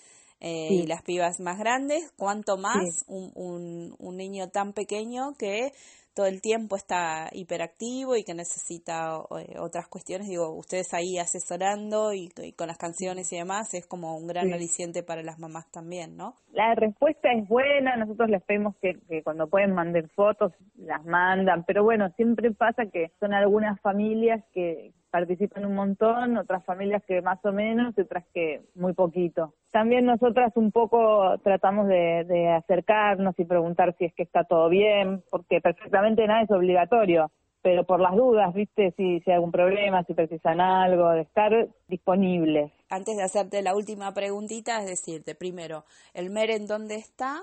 eh, 0.40 0.69
y 0.71 0.87
las 0.87 1.02
pibas 1.02 1.38
más 1.38 1.59
grandes, 1.59 2.12
cuanto 2.16 2.57
más 2.57 3.04
un, 3.07 3.30
un, 3.35 3.95
un, 3.99 4.16
niño 4.16 4.49
tan 4.49 4.73
pequeño 4.73 5.35
que 5.38 5.73
todo 6.14 6.26
el 6.26 6.40
tiempo 6.40 6.76
está 6.76 7.28
hiperactivo 7.32 8.16
y 8.16 8.24
que 8.24 8.34
necesita 8.34 9.20
eh, 9.38 9.58
otras 9.58 9.88
cuestiones, 9.88 10.28
digo, 10.28 10.50
ustedes 10.50 10.92
ahí 10.94 11.18
asesorando 11.18 12.12
y, 12.12 12.30
con 12.56 12.66
las 12.66 12.78
canciones 12.78 13.32
y 13.32 13.36
demás, 13.36 13.74
es 13.74 13.86
como 13.86 14.16
un 14.16 14.26
gran 14.26 14.52
aliciente 14.52 15.02
para 15.02 15.22
las 15.22 15.38
mamás 15.38 15.70
también, 15.70 16.16
¿no? 16.16 16.34
La 16.52 16.74
respuesta 16.74 17.32
es 17.32 17.46
buena, 17.48 17.96
nosotros 17.96 18.28
les 18.28 18.42
pedimos 18.42 18.76
que, 18.76 18.98
que 19.08 19.22
cuando 19.22 19.46
pueden 19.48 19.72
mandar 19.74 20.08
fotos, 20.10 20.52
las 20.76 21.04
mandan, 21.04 21.64
pero 21.64 21.84
bueno, 21.84 22.10
siempre 22.16 22.50
pasa 22.50 22.86
que 22.86 23.12
son 23.20 23.32
algunas 23.32 23.80
familias 23.80 24.42
que, 24.52 24.92
participan 25.10 25.66
un 25.66 25.74
montón, 25.74 26.38
otras 26.38 26.64
familias 26.64 27.02
que 27.06 27.20
más 27.20 27.44
o 27.44 27.52
menos 27.52 27.94
y 27.96 28.02
otras 28.02 28.24
que 28.32 28.62
muy 28.74 28.94
poquito. 28.94 29.54
También 29.70 30.06
nosotras 30.06 30.52
un 30.56 30.72
poco 30.72 31.38
tratamos 31.42 31.86
de, 31.88 32.48
acercarnos 32.56 33.38
y 33.38 33.44
preguntar 33.44 33.94
si 33.98 34.06
es 34.06 34.14
que 34.14 34.22
está 34.22 34.44
todo 34.44 34.68
bien, 34.68 35.22
porque 35.30 35.60
perfectamente 35.60 36.00
nada 36.02 36.42
es 36.42 36.50
obligatorio, 36.50 37.30
pero 37.62 37.85
por 37.85 38.00
las 38.00 38.16
dudas, 38.16 38.52
viste, 38.54 38.92
si, 38.97 39.21
si 39.21 39.30
hay 39.30 39.37
algún 39.37 39.52
problema, 39.52 40.02
si 40.04 40.14
precisan 40.14 40.61
algo, 40.61 41.11
de 41.11 41.23
estar 41.23 41.69
disponibles. 41.88 42.73
Antes 42.88 43.16
de 43.16 43.23
hacerte 43.23 43.62
la 43.62 43.75
última 43.75 44.12
preguntita, 44.14 44.80
es 44.80 44.87
decirte, 44.87 45.35
primero, 45.35 45.85
el 46.14 46.30
MER 46.30 46.50
en 46.50 46.66
dónde 46.66 46.97
está, 46.97 47.42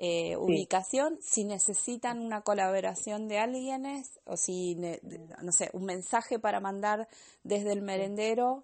eh, 0.00 0.36
ubicación, 0.36 1.18
si 1.20 1.44
necesitan 1.44 2.20
una 2.20 2.42
colaboración 2.42 3.26
de 3.26 3.38
alguien 3.40 3.84
o 4.26 4.36
si, 4.36 4.76
no 4.76 5.50
sé, 5.50 5.70
un 5.72 5.86
mensaje 5.86 6.38
para 6.38 6.60
mandar 6.60 7.08
desde 7.42 7.72
el 7.72 7.82
merendero, 7.82 8.62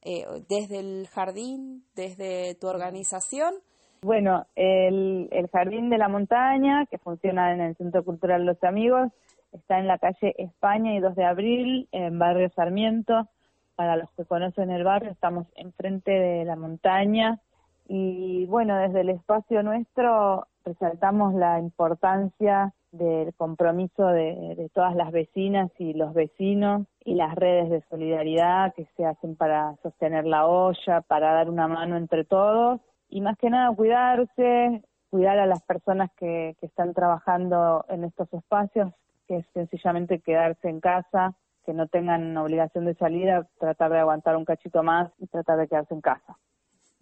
eh, 0.00 0.24
desde 0.48 0.78
el 0.78 1.06
jardín, 1.08 1.84
desde 1.94 2.54
tu 2.54 2.66
organización. 2.68 3.54
Bueno, 4.02 4.46
el, 4.56 5.28
Jardín 5.52 5.90
de 5.90 5.98
la 5.98 6.08
Montaña, 6.08 6.86
que 6.86 6.96
funciona 6.96 7.52
en 7.52 7.60
el 7.60 7.76
Centro 7.76 8.02
Cultural 8.02 8.46
Los 8.46 8.62
Amigos, 8.64 9.12
está 9.52 9.78
en 9.78 9.86
la 9.86 9.98
calle 9.98 10.34
España 10.38 10.94
y 10.94 11.00
2 11.00 11.14
de 11.16 11.24
abril, 11.24 11.88
en 11.92 12.18
Barrio 12.18 12.48
Sarmiento. 12.56 13.28
Para 13.76 13.96
los 13.96 14.10
que 14.12 14.24
conocen 14.24 14.70
el 14.70 14.84
barrio, 14.84 15.10
estamos 15.10 15.46
enfrente 15.54 16.12
de 16.12 16.46
la 16.46 16.56
montaña. 16.56 17.40
Y 17.88 18.46
bueno, 18.46 18.76
desde 18.78 19.02
el 19.02 19.10
espacio 19.10 19.62
nuestro 19.62 20.46
resaltamos 20.64 21.34
la 21.34 21.58
importancia 21.58 22.72
del 22.92 23.34
compromiso 23.34 24.06
de, 24.06 24.70
todas 24.72 24.94
las 24.94 25.12
vecinas 25.12 25.70
y 25.78 25.92
los 25.92 26.14
vecinos 26.14 26.86
y 27.04 27.14
las 27.14 27.34
redes 27.34 27.68
de 27.68 27.82
solidaridad 27.90 28.72
que 28.74 28.86
se 28.96 29.04
hacen 29.04 29.36
para 29.36 29.76
sostener 29.82 30.24
la 30.24 30.46
olla, 30.46 31.02
para 31.02 31.32
dar 31.32 31.50
una 31.50 31.68
mano 31.68 31.96
entre 31.96 32.24
todos 32.24 32.80
y 33.10 33.20
más 33.20 33.36
que 33.38 33.50
nada 33.50 33.74
cuidarse, 33.74 34.82
cuidar 35.10 35.38
a 35.38 35.46
las 35.46 35.62
personas 35.62 36.10
que, 36.16 36.56
que 36.60 36.66
están 36.66 36.94
trabajando 36.94 37.84
en 37.88 38.04
estos 38.04 38.32
espacios, 38.32 38.92
que 39.26 39.38
es 39.38 39.46
sencillamente 39.52 40.20
quedarse 40.20 40.68
en 40.68 40.80
casa, 40.80 41.34
que 41.64 41.74
no 41.74 41.86
tengan 41.88 42.36
obligación 42.36 42.86
de 42.86 42.94
salida, 42.94 43.46
tratar 43.58 43.92
de 43.92 43.98
aguantar 43.98 44.36
un 44.36 44.44
cachito 44.44 44.82
más 44.82 45.10
y 45.18 45.26
tratar 45.26 45.58
de 45.58 45.68
quedarse 45.68 45.94
en 45.94 46.00
casa. 46.00 46.38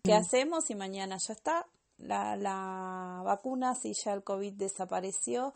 ¿Qué 0.03 0.15
hacemos 0.15 0.65
si 0.65 0.75
mañana 0.75 1.17
ya 1.19 1.33
está? 1.33 1.67
la, 1.99 2.37
la 2.37 3.23
vacuna 3.25 3.75
si 3.75 3.93
ya 3.93 4.12
el 4.12 4.23
COVID 4.23 4.55
desapareció? 4.55 5.53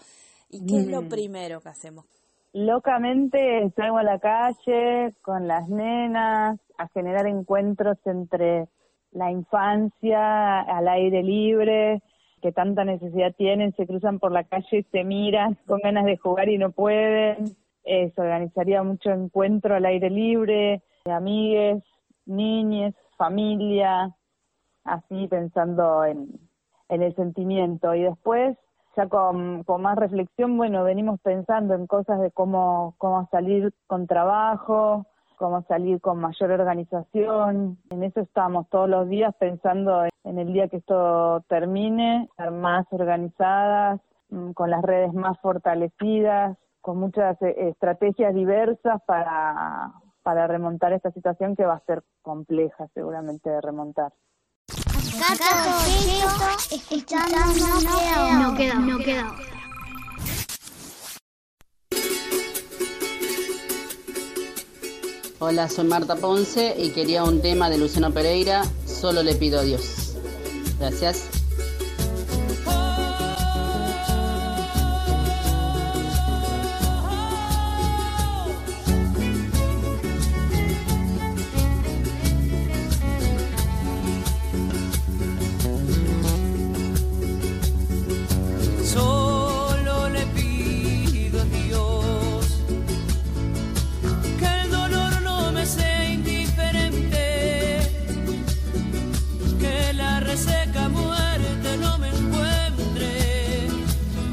¿Y 0.48 0.66
qué 0.66 0.80
es 0.80 0.86
lo 0.86 1.02
mm. 1.02 1.08
primero 1.08 1.60
que 1.60 1.68
hacemos? 1.70 2.04
Locamente 2.52 3.72
salgo 3.74 3.96
a 3.96 4.02
la 4.02 4.18
calle 4.18 5.14
con 5.22 5.48
las 5.48 5.68
nenas 5.68 6.60
a 6.76 6.88
generar 6.88 7.26
encuentros 7.26 7.96
entre 8.04 8.68
la 9.12 9.30
infancia 9.30 10.60
al 10.60 10.88
aire 10.88 11.22
libre, 11.22 12.02
que 12.40 12.52
tanta 12.52 12.84
necesidad 12.84 13.34
tienen, 13.36 13.74
se 13.76 13.86
cruzan 13.86 14.18
por 14.18 14.32
la 14.32 14.44
calle 14.44 14.78
y 14.78 14.82
se 14.84 15.04
miran 15.04 15.56
con 15.66 15.78
ganas 15.82 16.04
de 16.04 16.16
jugar 16.16 16.48
y 16.48 16.58
no 16.58 16.72
pueden. 16.72 17.46
se 17.84 18.12
organizaría 18.16 18.82
mucho 18.82 19.10
encuentro 19.10 19.74
al 19.74 19.84
aire 19.84 20.10
libre, 20.10 20.82
de 21.04 21.12
amigues, 21.12 21.82
niñes, 22.26 22.94
familia, 23.16 24.14
así 24.84 25.28
pensando 25.28 26.04
en, 26.04 26.28
el 26.88 27.14
sentimiento. 27.14 27.94
Y 27.94 28.02
después, 28.02 28.56
ya 28.96 29.08
con, 29.08 29.64
más 29.78 29.96
reflexión, 29.96 30.56
bueno, 30.58 30.84
venimos 30.84 31.20
pensando 31.22 31.74
en 31.74 31.86
cosas 31.86 32.20
de 32.20 32.30
cómo, 32.30 32.94
cómo 32.98 33.26
salir 33.30 33.72
con 33.86 34.06
trabajo, 34.06 35.06
cómo 35.42 35.64
salir 35.66 36.00
con 36.00 36.20
mayor 36.20 36.52
organización. 36.52 37.76
En 37.90 38.04
eso 38.04 38.20
estamos 38.20 38.68
todos 38.68 38.88
los 38.88 39.08
días 39.08 39.34
pensando 39.40 40.04
en 40.22 40.38
el 40.38 40.52
día 40.52 40.68
que 40.68 40.76
esto 40.76 41.40
termine, 41.48 42.28
estar 42.30 42.52
más 42.52 42.86
organizadas, 42.92 44.00
mm, 44.30 44.52
con 44.52 44.70
las 44.70 44.82
redes 44.82 45.12
más 45.12 45.36
fortalecidas, 45.40 46.56
con 46.80 46.98
muchas 46.98 47.42
eh, 47.42 47.70
estrategias 47.70 48.32
diversas 48.36 49.02
para, 49.04 49.90
para 50.22 50.46
remontar 50.46 50.92
esta 50.92 51.10
situación 51.10 51.56
que 51.56 51.66
va 51.66 51.74
a 51.74 51.86
ser 51.86 52.04
compleja 52.22 52.86
seguramente 52.94 53.50
de 53.50 53.60
remontar. 53.60 54.12
no 58.38 58.54
queda, 58.54 58.74
no 58.78 58.98
queda. 58.98 59.61
Hola, 65.44 65.68
soy 65.68 65.88
Marta 65.88 66.14
Ponce 66.14 66.72
y 66.78 66.90
quería 66.90 67.24
un 67.24 67.42
tema 67.42 67.68
de 67.68 67.76
Luciano 67.76 68.12
Pereira, 68.12 68.62
solo 68.86 69.24
le 69.24 69.34
pido 69.34 69.58
a 69.58 69.64
Dios. 69.64 70.14
Gracias. 70.78 71.41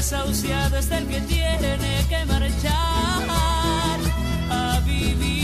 desahuciado 0.00 0.78
es 0.78 0.90
el 0.92 1.06
que 1.08 1.20
tiene 1.20 2.06
que 2.08 2.24
marchar 2.24 2.72
a 4.50 4.80
vivir 4.86 5.39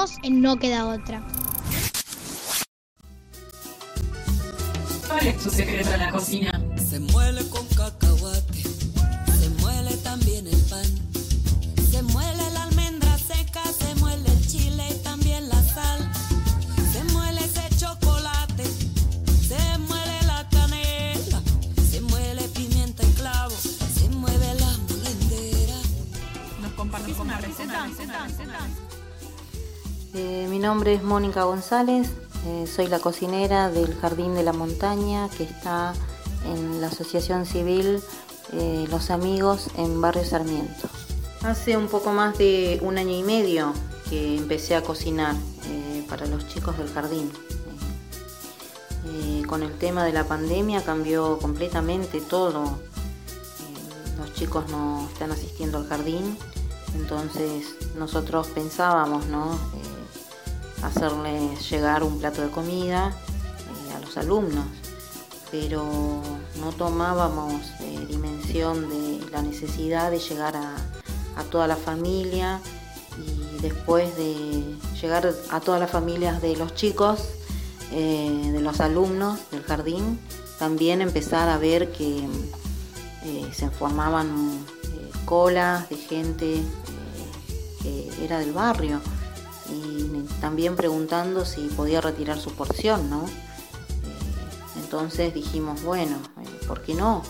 Seguimos 0.00 0.18
en 0.22 0.40
No 0.40 0.56
Queda 0.58 0.86
Otra. 0.86 1.22
¿Cuál 5.06 5.26
es 5.26 5.42
tu 5.42 5.50
secreto 5.50 5.92
en 5.92 6.00
la 6.00 6.10
cocina? 6.10 6.62
Se 6.76 7.00
muele 7.00 7.46
con 7.50 7.66
cacahuate, 7.66 8.49
nombre 30.60 30.92
es 30.92 31.02
Mónica 31.02 31.44
González, 31.44 32.10
eh, 32.46 32.66
soy 32.66 32.86
la 32.86 32.98
cocinera 32.98 33.70
del 33.70 33.94
Jardín 33.94 34.34
de 34.34 34.42
la 34.42 34.52
Montaña 34.52 35.28
que 35.36 35.44
está 35.44 35.94
en 36.44 36.82
la 36.82 36.88
Asociación 36.88 37.46
Civil 37.46 38.02
eh, 38.52 38.86
Los 38.90 39.10
Amigos 39.10 39.68
en 39.76 40.00
Barrio 40.02 40.24
Sarmiento. 40.24 40.88
Hace 41.42 41.78
un 41.78 41.88
poco 41.88 42.12
más 42.12 42.36
de 42.36 42.78
un 42.82 42.98
año 42.98 43.16
y 43.16 43.22
medio 43.22 43.72
que 44.10 44.36
empecé 44.36 44.76
a 44.76 44.82
cocinar 44.82 45.34
eh, 45.66 46.04
para 46.08 46.26
los 46.26 46.46
chicos 46.48 46.76
del 46.76 46.88
jardín. 46.88 47.30
Con 49.46 49.64
el 49.64 49.76
tema 49.78 50.04
de 50.04 50.12
la 50.12 50.28
pandemia 50.28 50.84
cambió 50.84 51.38
completamente 51.38 52.20
todo. 52.20 52.78
Los 54.16 54.32
chicos 54.34 54.70
no 54.70 55.08
están 55.12 55.32
asistiendo 55.32 55.78
al 55.78 55.88
jardín, 55.88 56.38
entonces 56.94 57.74
nosotros 57.98 58.46
pensábamos, 58.48 59.26
¿no? 59.26 59.58
Hacerles 60.82 61.68
llegar 61.70 62.02
un 62.02 62.18
plato 62.18 62.42
de 62.42 62.48
comida 62.50 63.12
eh, 63.12 63.94
a 63.94 64.00
los 64.00 64.16
alumnos, 64.16 64.64
pero 65.50 65.84
no 66.58 66.72
tomábamos 66.72 67.62
eh, 67.80 68.06
dimensión 68.08 68.88
de 68.88 69.30
la 69.30 69.42
necesidad 69.42 70.10
de 70.10 70.18
llegar 70.18 70.56
a, 70.56 70.76
toda 71.50 71.66
la 71.66 71.76
familia 71.76 72.60
y 73.16 73.62
después 73.62 74.14
de 74.16 74.62
llegar 75.00 75.32
a 75.50 75.60
todas 75.60 75.80
las 75.80 75.90
familias 75.90 76.42
de 76.42 76.54
los 76.54 76.74
chicos, 76.74 77.28
eh, 77.92 78.50
de 78.52 78.60
los 78.60 78.78
alumnos 78.80 79.38
del 79.50 79.62
jardín, 79.62 80.20
también 80.58 81.00
empezar 81.00 81.48
a 81.48 81.56
ver 81.56 81.92
que 81.92 82.28
se 83.52 83.70
formaban 83.70 84.64
colas 85.24 85.88
de 85.88 85.96
gente 85.96 86.62
que 87.82 88.10
era 88.22 88.38
del 88.38 88.52
barrio 88.52 89.00
y 89.70 90.26
también 90.40 90.76
preguntando 90.76 91.44
si 91.44 91.68
podía 91.68 92.00
retirar 92.00 92.38
su 92.38 92.52
porción, 92.52 93.08
¿no? 93.08 93.26
Eh, 93.26 93.30
entonces 94.76 95.34
dijimos, 95.34 95.82
bueno, 95.82 96.16
eh, 96.40 96.66
¿por 96.66 96.82
qué 96.82 96.94
no? 96.94 97.22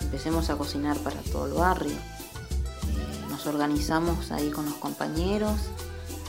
Empecemos 0.00 0.50
a 0.50 0.56
cocinar 0.56 0.96
para 0.98 1.20
todo 1.20 1.46
el 1.46 1.52
barrio. 1.52 1.92
Eh, 1.92 3.26
nos 3.28 3.46
organizamos 3.46 4.30
ahí 4.30 4.50
con 4.50 4.64
los 4.64 4.74
compañeros 4.74 5.58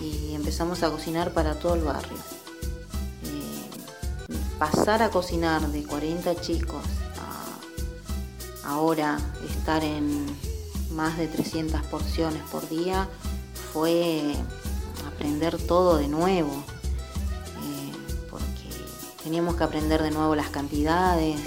y 0.02 0.34
empezamos 0.34 0.84
a 0.84 0.90
cocinar 0.90 1.34
para 1.34 1.56
todo 1.56 1.76
el 1.76 1.84
barrio. 1.84 2.18
Pasar 4.60 5.04
a 5.04 5.10
cocinar 5.10 5.68
de 5.68 5.84
40 5.84 6.40
chicos 6.40 6.82
a 8.64 8.70
ahora 8.72 9.20
estar 9.50 9.84
en 9.84 10.26
más 10.92 11.18
de 11.18 11.28
300 11.28 11.82
porciones 11.84 12.42
por 12.50 12.68
día 12.70 13.10
fue 13.74 14.34
aprender 15.16 15.58
todo 15.58 15.98
de 15.98 16.08
nuevo, 16.08 16.52
eh, 16.52 17.92
porque 18.30 18.70
teníamos 19.24 19.56
que 19.56 19.64
aprender 19.64 20.04
de 20.04 20.12
nuevo 20.12 20.36
las 20.36 20.50
cantidades, 20.50 21.40
eh, 21.40 21.44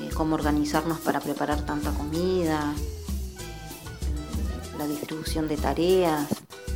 eh, 0.00 0.10
cómo 0.14 0.34
organizarnos 0.34 0.98
para 1.00 1.20
preparar 1.20 1.64
tanta 1.64 1.90
comida, 1.92 2.74
eh, 2.74 4.78
la 4.78 4.86
distribución 4.86 5.48
de 5.48 5.56
tareas, 5.56 6.28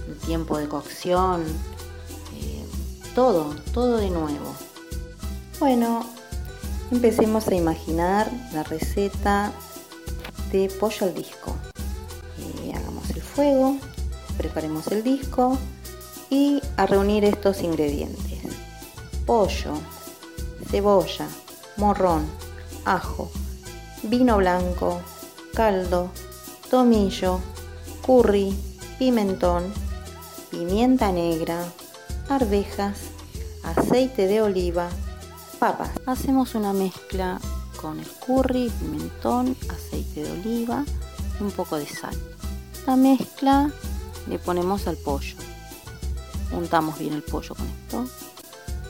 el 0.08 0.16
tiempo 0.18 0.58
de 0.58 0.68
cocción, 0.68 1.44
todo, 3.14 3.54
todo 3.72 3.96
de 3.96 4.10
nuevo. 4.10 4.54
Bueno, 5.58 6.04
empecemos 6.90 7.48
a 7.48 7.54
imaginar 7.54 8.30
la 8.52 8.62
receta 8.62 9.52
de 10.52 10.68
pollo 10.68 11.06
al 11.06 11.14
disco. 11.14 11.56
Hagamos 12.74 13.08
el 13.08 13.22
fuego, 13.22 13.78
preparemos 14.36 14.86
el 14.88 15.02
disco 15.02 15.58
y 16.30 16.60
a 16.76 16.86
reunir 16.86 17.24
estos 17.24 17.62
ingredientes. 17.62 18.40
Pollo, 19.24 19.74
cebolla, 20.70 21.26
morrón, 21.76 22.26
ajo, 22.84 23.30
vino 24.02 24.36
blanco, 24.36 25.00
caldo, 25.54 26.10
tomillo, 26.70 27.40
curry, 28.04 28.56
pimentón, 28.98 29.72
pimienta 30.50 31.12
negra, 31.12 31.64
arvejas, 32.28 32.98
aceite 33.62 34.26
de 34.26 34.42
oliva, 34.42 34.88
papas. 35.58 35.90
Hacemos 36.06 36.54
una 36.54 36.72
mezcla 36.72 37.40
con 37.80 37.98
el 37.98 38.08
curry, 38.08 38.70
pimentón, 38.80 39.56
aceite 39.68 40.22
de 40.22 40.32
oliva 40.32 40.84
un 41.40 41.50
poco 41.50 41.76
de 41.76 41.86
sal. 41.86 42.14
La 42.86 42.96
mezcla 42.96 43.70
le 44.28 44.38
ponemos 44.38 44.86
al 44.86 44.96
pollo. 44.96 45.36
Untamos 46.52 46.98
bien 46.98 47.14
el 47.14 47.22
pollo 47.22 47.54
con 47.54 47.66
esto. 47.66 48.04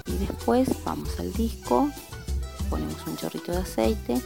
Y 0.07 0.17
después 0.19 0.69
vamos 0.85 1.11
al 1.19 1.33
disco, 1.33 1.91
ponemos 2.71 3.07
un 3.07 3.17
chorrito 3.17 3.53
de 3.53 3.59
aceite 3.59 4.23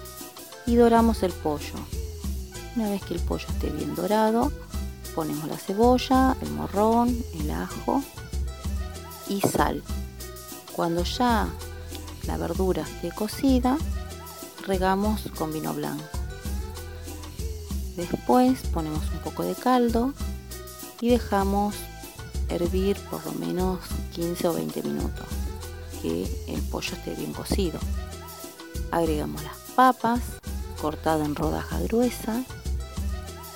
y 0.66 0.76
doramos 0.76 1.22
el 1.22 1.32
pollo. 1.32 1.74
Una 2.76 2.90
vez 2.90 3.02
que 3.02 3.14
el 3.14 3.20
pollo 3.20 3.46
esté 3.48 3.70
bien 3.70 3.94
dorado, 3.94 4.52
ponemos 5.14 5.48
la 5.48 5.56
cebolla, 5.56 6.36
el 6.40 6.50
morrón, 6.50 7.16
el 7.40 7.50
ajo 7.50 8.02
y 9.28 9.40
sal. 9.40 9.82
Cuando 10.72 11.02
ya 11.02 11.48
la 12.26 12.36
verdura 12.36 12.82
esté 12.82 13.10
cocida, 13.10 13.76
regamos 14.66 15.22
con 15.36 15.52
vino 15.52 15.74
blanco. 15.74 16.04
Después 17.96 18.60
ponemos 18.72 19.02
un 19.12 19.18
poco 19.18 19.42
de 19.42 19.54
caldo 19.54 20.12
y 21.00 21.08
dejamos 21.08 21.74
hervir 22.48 22.96
por 23.10 23.24
lo 23.24 23.32
menos 23.32 23.80
15 24.14 24.48
o 24.48 24.54
20 24.54 24.82
minutos, 24.82 25.26
que 26.02 26.24
el 26.48 26.60
pollo 26.62 26.94
esté 26.94 27.14
bien 27.14 27.32
cocido. 27.32 27.78
Agregamos 28.90 29.42
las 29.42 29.56
papas 29.74 30.20
cortadas 30.80 31.26
en 31.26 31.34
rodajas 31.34 31.82
gruesas. 31.84 32.44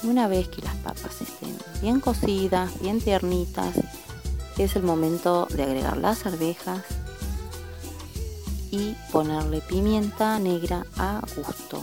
Una 0.02 0.28
vez 0.28 0.48
que 0.48 0.62
las 0.62 0.76
papas 0.76 1.20
estén 1.20 1.56
bien 1.80 2.00
cocidas, 2.00 2.78
bien 2.80 3.00
tiernitas, 3.00 3.74
es 4.58 4.76
el 4.76 4.82
momento 4.82 5.46
de 5.50 5.64
agregar 5.64 5.96
las 5.96 6.26
arvejas 6.26 6.82
y 8.70 8.94
ponerle 9.10 9.60
pimienta 9.60 10.38
negra 10.38 10.86
a 10.96 11.20
gusto. 11.36 11.82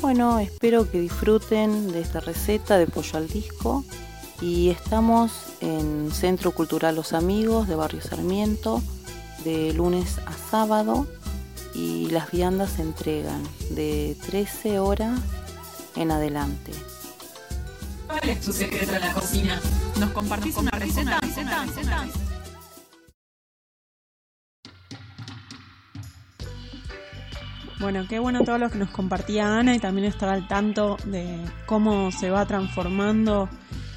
Bueno, 0.00 0.38
espero 0.38 0.90
que 0.90 1.00
disfruten 1.00 1.92
de 1.92 2.00
esta 2.00 2.20
receta 2.20 2.78
de 2.78 2.86
pollo 2.86 3.18
al 3.18 3.28
disco 3.28 3.84
y 4.40 4.70
estamos 4.70 5.32
en 5.60 6.10
Centro 6.12 6.52
Cultural 6.52 6.94
Los 6.94 7.12
Amigos 7.12 7.68
de 7.68 7.74
Barrio 7.74 8.00
Sarmiento 8.00 8.82
de 9.44 9.72
lunes 9.72 10.18
a 10.26 10.32
sábado 10.32 11.06
y 11.74 12.08
las 12.10 12.30
viandas 12.30 12.70
se 12.72 12.82
entregan 12.82 13.42
de 13.70 14.16
13 14.26 14.78
horas 14.78 15.20
en 15.96 16.10
adelante. 16.10 16.72
¿Cuál 18.06 18.28
es 18.28 18.40
tu 18.40 18.52
secreto 18.52 18.94
en 18.94 19.00
la 19.00 19.12
cocina? 19.12 19.60
¿Nos 19.98 20.10
compartís 20.10 20.56
una 20.56 20.70
receta? 20.72 21.18
receta, 21.20 21.64
receta? 21.64 22.06
Bueno, 27.80 28.06
qué 28.08 28.18
bueno 28.18 28.44
todo 28.44 28.56
lo 28.56 28.70
que 28.70 28.78
nos 28.78 28.90
compartía 28.90 29.58
Ana 29.58 29.74
y 29.74 29.78
también 29.78 30.06
estar 30.06 30.28
al 30.28 30.48
tanto 30.48 30.96
de 31.04 31.38
cómo 31.66 32.12
se 32.12 32.30
va 32.30 32.46
transformando 32.46 33.48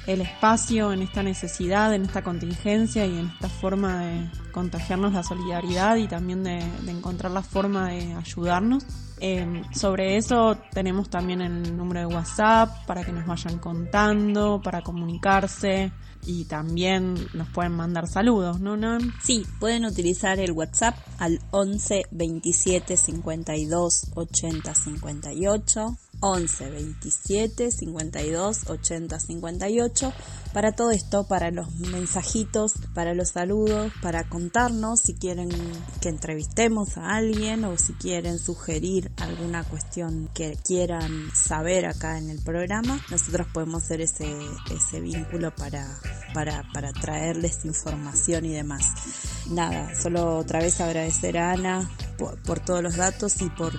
el 0.08 0.22
espacio 0.22 0.90
en 0.90 1.02
esta 1.02 1.22
necesidad, 1.22 1.92
en 1.92 2.02
esta 2.02 2.22
contingencia 2.22 3.04
y 3.04 3.18
en 3.18 3.26
esta 3.26 3.50
forma 3.50 4.06
de 4.06 4.30
contagiarnos 4.52 5.12
la 5.12 5.22
solidaridad 5.22 5.96
y 5.96 6.08
también 6.08 6.42
de, 6.42 6.60
encontrar 6.86 7.30
la 7.30 7.42
forma 7.42 7.90
de 7.90 8.14
ayudarnos. 8.14 8.84
Eh, 9.20 9.62
sobre 9.74 10.16
eso 10.16 10.56
tenemos 10.72 11.10
también 11.10 11.42
el 11.42 11.76
número 11.76 12.00
de 12.00 12.06
WhatsApp 12.06 12.86
para 12.86 13.04
que 13.04 13.12
nos 13.12 13.26
vayan 13.26 13.58
contando, 13.58 14.62
para 14.64 14.80
comunicarse 14.80 15.92
y 16.24 16.46
también 16.46 17.14
nos 17.34 17.48
pueden 17.50 17.72
mandar 17.72 18.08
saludos, 18.08 18.60
¿no, 18.60 18.78
Nan? 18.78 19.12
Sí, 19.22 19.44
pueden 19.60 19.84
utilizar 19.84 20.40
el 20.40 20.52
WhatsApp 20.52 20.96
al 21.18 21.38
11 21.50 22.06
27 22.10 22.96
52 22.96 24.12
80 24.14 24.74
58. 24.74 25.98
11 26.20 26.70
27 26.70 27.70
52 27.70 28.68
80 28.68 29.20
58 29.20 30.12
para 30.52 30.72
todo 30.72 30.90
esto, 30.90 31.26
para 31.28 31.50
los 31.50 31.72
mensajitos, 31.74 32.72
para 32.94 33.14
los 33.14 33.30
saludos, 33.30 33.92
para 34.02 34.28
contarnos 34.28 35.00
si 35.00 35.14
quieren 35.14 35.50
que 36.00 36.08
entrevistemos 36.08 36.96
a 36.96 37.16
alguien 37.16 37.64
o 37.64 37.76
si 37.76 37.92
quieren 37.92 38.38
sugerir 38.38 39.10
alguna 39.18 39.62
cuestión 39.64 40.30
que 40.34 40.56
quieran 40.64 41.30
saber 41.34 41.86
acá 41.86 42.18
en 42.18 42.30
el 42.30 42.40
programa, 42.40 42.98
nosotros 43.10 43.46
podemos 43.52 43.84
hacer 43.84 44.00
ese, 44.00 44.34
ese 44.74 45.00
vínculo 45.00 45.54
para, 45.54 45.86
para, 46.34 46.64
para 46.72 46.92
traerles 46.92 47.64
información 47.64 48.46
y 48.46 48.52
demás. 48.52 48.86
Nada, 49.50 49.94
solo 49.94 50.38
otra 50.38 50.60
vez 50.60 50.80
agradecer 50.80 51.38
a 51.38 51.52
Ana 51.52 51.90
por, 52.18 52.42
por 52.42 52.60
todos 52.60 52.82
los 52.82 52.96
datos 52.96 53.40
y 53.40 53.48
por 53.50 53.72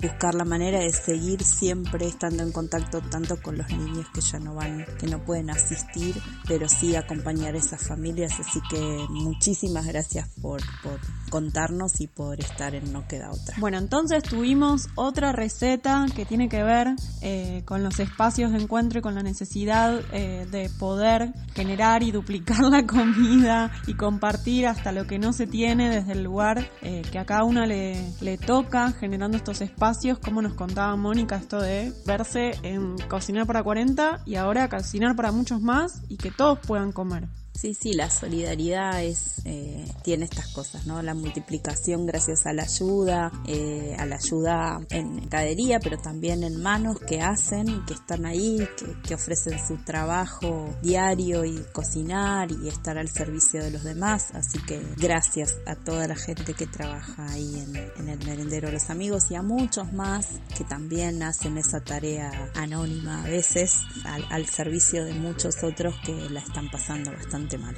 buscar 0.00 0.34
la 0.34 0.44
manera 0.44 0.78
de 0.80 0.92
seguir 0.92 1.42
siempre 1.42 2.06
estando 2.06 2.42
en 2.42 2.52
contacto 2.52 3.00
tanto 3.02 3.40
con 3.42 3.58
los 3.58 3.68
niños 3.70 4.06
que 4.14 4.20
ya 4.20 4.38
no 4.38 4.54
van, 4.54 4.86
que 4.98 5.06
no 5.06 5.22
pueden 5.24 5.50
asistir, 5.50 6.14
pero 6.46 6.68
sí 6.68 6.96
acompañar 6.96 7.54
a 7.54 7.58
esas 7.58 7.86
familias. 7.86 8.32
Así 8.40 8.60
que 8.70 8.80
muchísimas 9.10 9.86
gracias 9.86 10.28
por, 10.40 10.60
por 10.82 10.98
contarnos 11.30 12.00
y 12.00 12.06
por 12.06 12.40
estar 12.40 12.74
en 12.74 12.92
No 12.92 13.06
Queda 13.06 13.30
Otra. 13.30 13.56
Bueno, 13.58 13.78
entonces 13.78 14.22
tuvimos 14.22 14.88
otra 14.94 15.32
receta 15.32 16.06
que 16.14 16.24
tiene 16.24 16.48
que 16.48 16.62
ver 16.62 16.88
eh, 17.22 17.62
con 17.64 17.82
los 17.82 18.00
espacios 18.00 18.52
de 18.52 18.58
encuentro 18.58 19.00
y 19.00 19.02
con 19.02 19.14
la 19.14 19.22
necesidad 19.22 20.00
eh, 20.12 20.46
de 20.50 20.70
poder 20.78 21.32
generar 21.54 22.02
y 22.02 22.10
duplicar 22.10 22.60
la 22.60 22.86
comida 22.86 23.70
y 23.86 23.94
compartir 23.94 24.66
hasta 24.66 24.92
lo 24.92 25.06
que 25.06 25.18
no 25.18 25.32
se 25.32 25.46
tiene 25.46 25.90
desde 25.90 26.12
el 26.12 26.22
lugar 26.22 26.68
eh, 26.82 27.02
que 27.10 27.18
a 27.18 27.24
cada 27.24 27.44
una 27.44 27.66
le, 27.66 27.79
le 28.20 28.38
toca, 28.38 28.92
generando 28.92 29.36
estos 29.36 29.60
espacios, 29.60 30.18
como 30.18 30.42
nos 30.42 30.54
contaba 30.54 30.94
Mónica, 30.96 31.36
esto 31.36 31.60
de 31.60 31.92
verse 32.06 32.52
en 32.62 32.96
cocinar 33.08 33.46
para 33.46 33.62
40 33.62 34.22
y 34.26 34.36
ahora 34.36 34.68
cocinar 34.68 35.16
para 35.16 35.32
muchos 35.32 35.60
más 35.60 36.02
y 36.08 36.16
que 36.16 36.30
todos 36.30 36.58
puedan 36.58 36.92
comer. 36.92 37.28
Sí, 37.52 37.74
sí, 37.74 37.92
la 37.92 38.08
solidaridad 38.08 39.02
es, 39.02 39.42
eh, 39.44 39.84
tiene 40.02 40.24
estas 40.24 40.48
cosas, 40.48 40.86
¿no? 40.86 41.02
La 41.02 41.14
multiplicación 41.14 42.06
gracias 42.06 42.46
a 42.46 42.54
la 42.54 42.62
ayuda, 42.62 43.30
eh, 43.46 43.94
a 43.98 44.06
la 44.06 44.16
ayuda 44.16 44.80
en 44.88 45.28
cadería, 45.28 45.78
pero 45.78 45.98
también 45.98 46.42
en 46.42 46.62
manos 46.62 46.98
que 47.00 47.20
hacen, 47.20 47.84
que 47.84 47.94
están 47.94 48.24
ahí, 48.24 48.66
que, 49.06 49.14
ofrecen 49.14 49.58
su 49.66 49.76
trabajo 49.84 50.74
diario 50.80 51.44
y 51.44 51.62
cocinar 51.72 52.50
y 52.50 52.68
estar 52.68 52.96
al 52.96 53.08
servicio 53.08 53.62
de 53.62 53.72
los 53.72 53.82
demás. 53.82 54.28
Así 54.32 54.58
que 54.62 54.80
gracias 54.96 55.58
a 55.66 55.74
toda 55.74 56.06
la 56.06 56.16
gente 56.16 56.54
que 56.54 56.66
trabaja 56.66 57.26
ahí 57.30 57.56
en, 57.56 57.76
en 57.76 58.08
el 58.08 58.24
merendero 58.24 58.68
de 58.68 58.74
los 58.74 58.88
amigos 58.88 59.30
y 59.30 59.34
a 59.34 59.42
muchos 59.42 59.92
más 59.92 60.28
que 60.56 60.64
también 60.64 61.22
hacen 61.22 61.58
esa 61.58 61.80
tarea 61.80 62.52
anónima 62.54 63.24
a 63.24 63.28
veces 63.28 63.80
al, 64.04 64.24
al 64.30 64.46
servicio 64.46 65.04
de 65.04 65.12
muchos 65.12 65.62
otros 65.62 65.94
que 66.06 66.14
la 66.30 66.40
están 66.40 66.70
pasando 66.70 67.10
bastante 67.12 67.39
mal. 67.58 67.74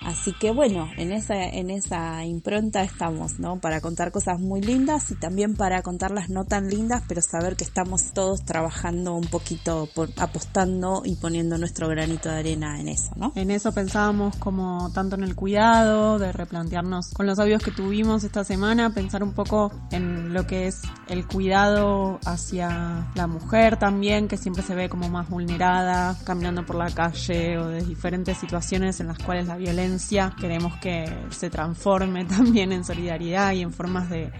Así 0.00 0.32
que 0.32 0.50
bueno, 0.52 0.88
en 0.96 1.12
esa, 1.12 1.44
en 1.44 1.70
esa 1.70 2.24
impronta 2.24 2.82
estamos, 2.82 3.38
¿no? 3.38 3.58
Para 3.60 3.80
contar 3.80 4.12
cosas 4.12 4.38
muy 4.38 4.60
lindas 4.60 5.10
y 5.10 5.16
también 5.16 5.54
para 5.54 5.82
contarlas 5.82 6.30
no 6.30 6.44
tan 6.44 6.68
lindas, 6.68 7.02
pero 7.08 7.20
saber 7.20 7.56
que 7.56 7.64
estamos 7.64 8.12
todos 8.12 8.44
trabajando 8.44 9.14
un 9.14 9.26
poquito, 9.26 9.88
por, 9.94 10.10
apostando 10.16 11.02
y 11.04 11.16
poniendo 11.16 11.58
nuestro 11.58 11.88
granito 11.88 12.28
de 12.28 12.38
arena 12.38 12.80
en 12.80 12.88
eso, 12.88 13.10
¿no? 13.16 13.32
En 13.34 13.50
eso 13.50 13.72
pensábamos 13.72 14.36
como 14.36 14.90
tanto 14.92 15.16
en 15.16 15.24
el 15.24 15.34
cuidado, 15.34 16.18
de 16.18 16.32
replantearnos 16.32 17.10
con 17.12 17.26
los 17.26 17.38
audios 17.38 17.62
que 17.62 17.72
tuvimos 17.72 18.24
esta 18.24 18.44
semana, 18.44 18.90
pensar 18.90 19.22
un 19.22 19.32
poco 19.32 19.72
en 19.90 20.32
lo 20.32 20.46
que 20.46 20.68
es 20.68 20.82
el 21.08 21.26
cuidado 21.26 22.20
hacia 22.24 23.10
la 23.14 23.26
mujer 23.26 23.78
también, 23.78 24.28
que 24.28 24.36
siempre 24.36 24.62
se 24.62 24.74
ve 24.74 24.88
como 24.88 25.08
más 25.08 25.28
vulnerada, 25.28 26.16
caminando 26.24 26.64
por 26.64 26.76
la 26.76 26.90
calle 26.90 27.58
o 27.58 27.68
de 27.68 27.82
diferentes 27.82 28.38
situaciones 28.38 29.00
en 29.00 29.08
las 29.08 29.18
cuales 29.18 29.46
la 29.46 29.56
violencia 29.56 29.87
queremos 30.40 30.76
que 30.78 31.06
se 31.30 31.50
transforme 31.50 32.24
también 32.36 32.72
en 32.72 32.84
solidaridad 32.84 33.52
y 33.52 33.62
en 33.62 33.72
formas 33.72 34.10
de 34.10 34.30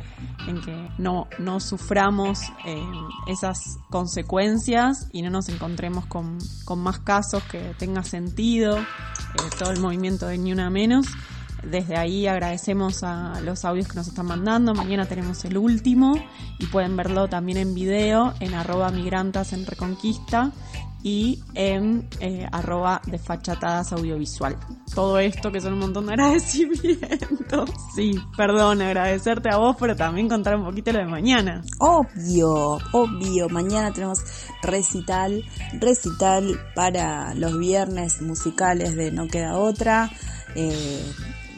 en 0.46 0.60
que 0.60 0.88
no, 0.98 1.26
no 1.38 1.60
suframos 1.60 2.40
eh, 2.64 2.82
esas 3.26 3.78
consecuencias 3.90 5.08
y 5.12 5.22
no 5.22 5.30
nos 5.30 5.48
encontremos 5.48 6.06
con, 6.06 6.38
con 6.64 6.78
más 6.78 7.00
casos 7.00 7.42
que 7.44 7.74
tenga 7.78 8.02
sentido, 8.02 8.78
eh, 8.78 8.84
todo 9.58 9.70
el 9.70 9.80
movimiento 9.80 10.26
de 10.26 10.38
Ni 10.38 10.52
Una 10.52 10.70
Menos. 10.70 11.06
Desde 11.62 11.96
ahí 11.96 12.26
agradecemos 12.26 13.02
a 13.02 13.40
los 13.40 13.64
audios 13.64 13.88
que 13.88 13.94
nos 13.94 14.06
están 14.06 14.26
mandando. 14.26 14.74
Mañana 14.74 15.06
tenemos 15.06 15.44
el 15.44 15.58
último 15.58 16.14
y 16.58 16.66
pueden 16.66 16.96
verlo 16.96 17.28
también 17.28 17.58
en 17.58 17.74
video 17.74 18.32
en 18.40 18.54
arroba 18.54 18.90
migrantas 18.90 19.52
en 19.52 19.66
Reconquista 19.66 20.52
y 21.08 21.42
en 21.54 22.06
eh, 22.20 22.46
arroba 22.52 23.00
de 23.06 23.18
fachatadas 23.18 23.92
audiovisual. 23.94 24.58
Todo 24.94 25.18
esto 25.18 25.50
que 25.50 25.58
son 25.58 25.72
un 25.72 25.78
montón 25.78 26.04
de 26.04 26.12
agradecimientos. 26.12 27.70
Sí, 27.94 28.14
perdón, 28.36 28.82
agradecerte 28.82 29.48
a 29.48 29.56
vos, 29.56 29.74
pero 29.80 29.96
también 29.96 30.28
contar 30.28 30.56
un 30.56 30.66
poquito 30.66 30.92
lo 30.92 30.98
de 30.98 31.06
mañana. 31.06 31.62
Obvio, 31.78 32.78
obvio. 32.92 33.48
Mañana 33.48 33.90
tenemos 33.90 34.22
recital, 34.62 35.42
recital 35.80 36.60
para 36.74 37.32
los 37.32 37.58
viernes 37.58 38.20
musicales 38.20 38.94
de 38.94 39.10
No 39.10 39.28
Queda 39.28 39.56
Otra. 39.56 40.10
Eh, 40.54 41.02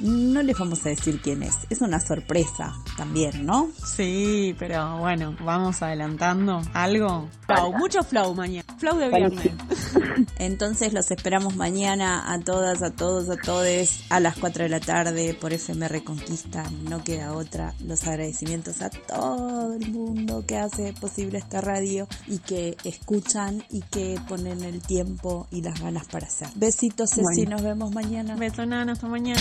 no 0.00 0.42
les 0.42 0.58
vamos 0.58 0.84
a 0.86 0.90
decir 0.90 1.20
quién 1.22 1.42
es. 1.42 1.54
Es 1.70 1.80
una 1.80 2.00
sorpresa 2.00 2.72
también, 2.96 3.44
¿no? 3.46 3.68
Sí, 3.84 4.54
pero 4.58 4.98
bueno, 4.98 5.36
vamos 5.44 5.82
adelantando 5.82 6.62
algo. 6.72 7.28
Flow, 7.46 7.72
mucho 7.72 8.02
flow 8.02 8.34
mañana. 8.34 8.64
Flow 8.78 8.96
de 8.98 9.08
viernes. 9.08 9.50
Entonces 10.38 10.92
los 10.92 11.10
esperamos 11.10 11.56
mañana 11.56 12.32
a 12.32 12.38
todas, 12.40 12.82
a 12.82 12.90
todos, 12.90 13.28
a 13.28 13.36
todes 13.36 14.04
a 14.10 14.20
las 14.20 14.36
4 14.38 14.64
de 14.64 14.68
la 14.68 14.80
tarde 14.80 15.34
por 15.34 15.52
FM 15.52 15.88
Reconquista. 15.88 16.64
No 16.88 17.02
queda 17.02 17.34
otra. 17.34 17.74
Los 17.84 18.06
agradecimientos 18.06 18.82
a 18.82 18.90
todo 18.90 19.74
el 19.74 19.90
mundo 19.92 20.44
que 20.46 20.56
hace 20.58 20.92
posible 20.94 21.38
esta 21.38 21.60
radio 21.60 22.06
y 22.26 22.38
que 22.38 22.76
escuchan 22.84 23.62
y 23.70 23.82
que 23.82 24.18
ponen 24.28 24.62
el 24.64 24.80
tiempo 24.80 25.46
y 25.50 25.62
las 25.62 25.80
ganas 25.80 26.06
para 26.06 26.26
hacer. 26.26 26.48
Besitos, 26.54 27.10
Ceci, 27.10 27.22
Bueno. 27.44 27.50
nos 27.56 27.62
vemos 27.62 27.92
mañana. 27.92 28.36
Beso, 28.36 28.64
Nana, 28.66 28.92
hasta 28.92 29.08
mañana. 29.08 29.40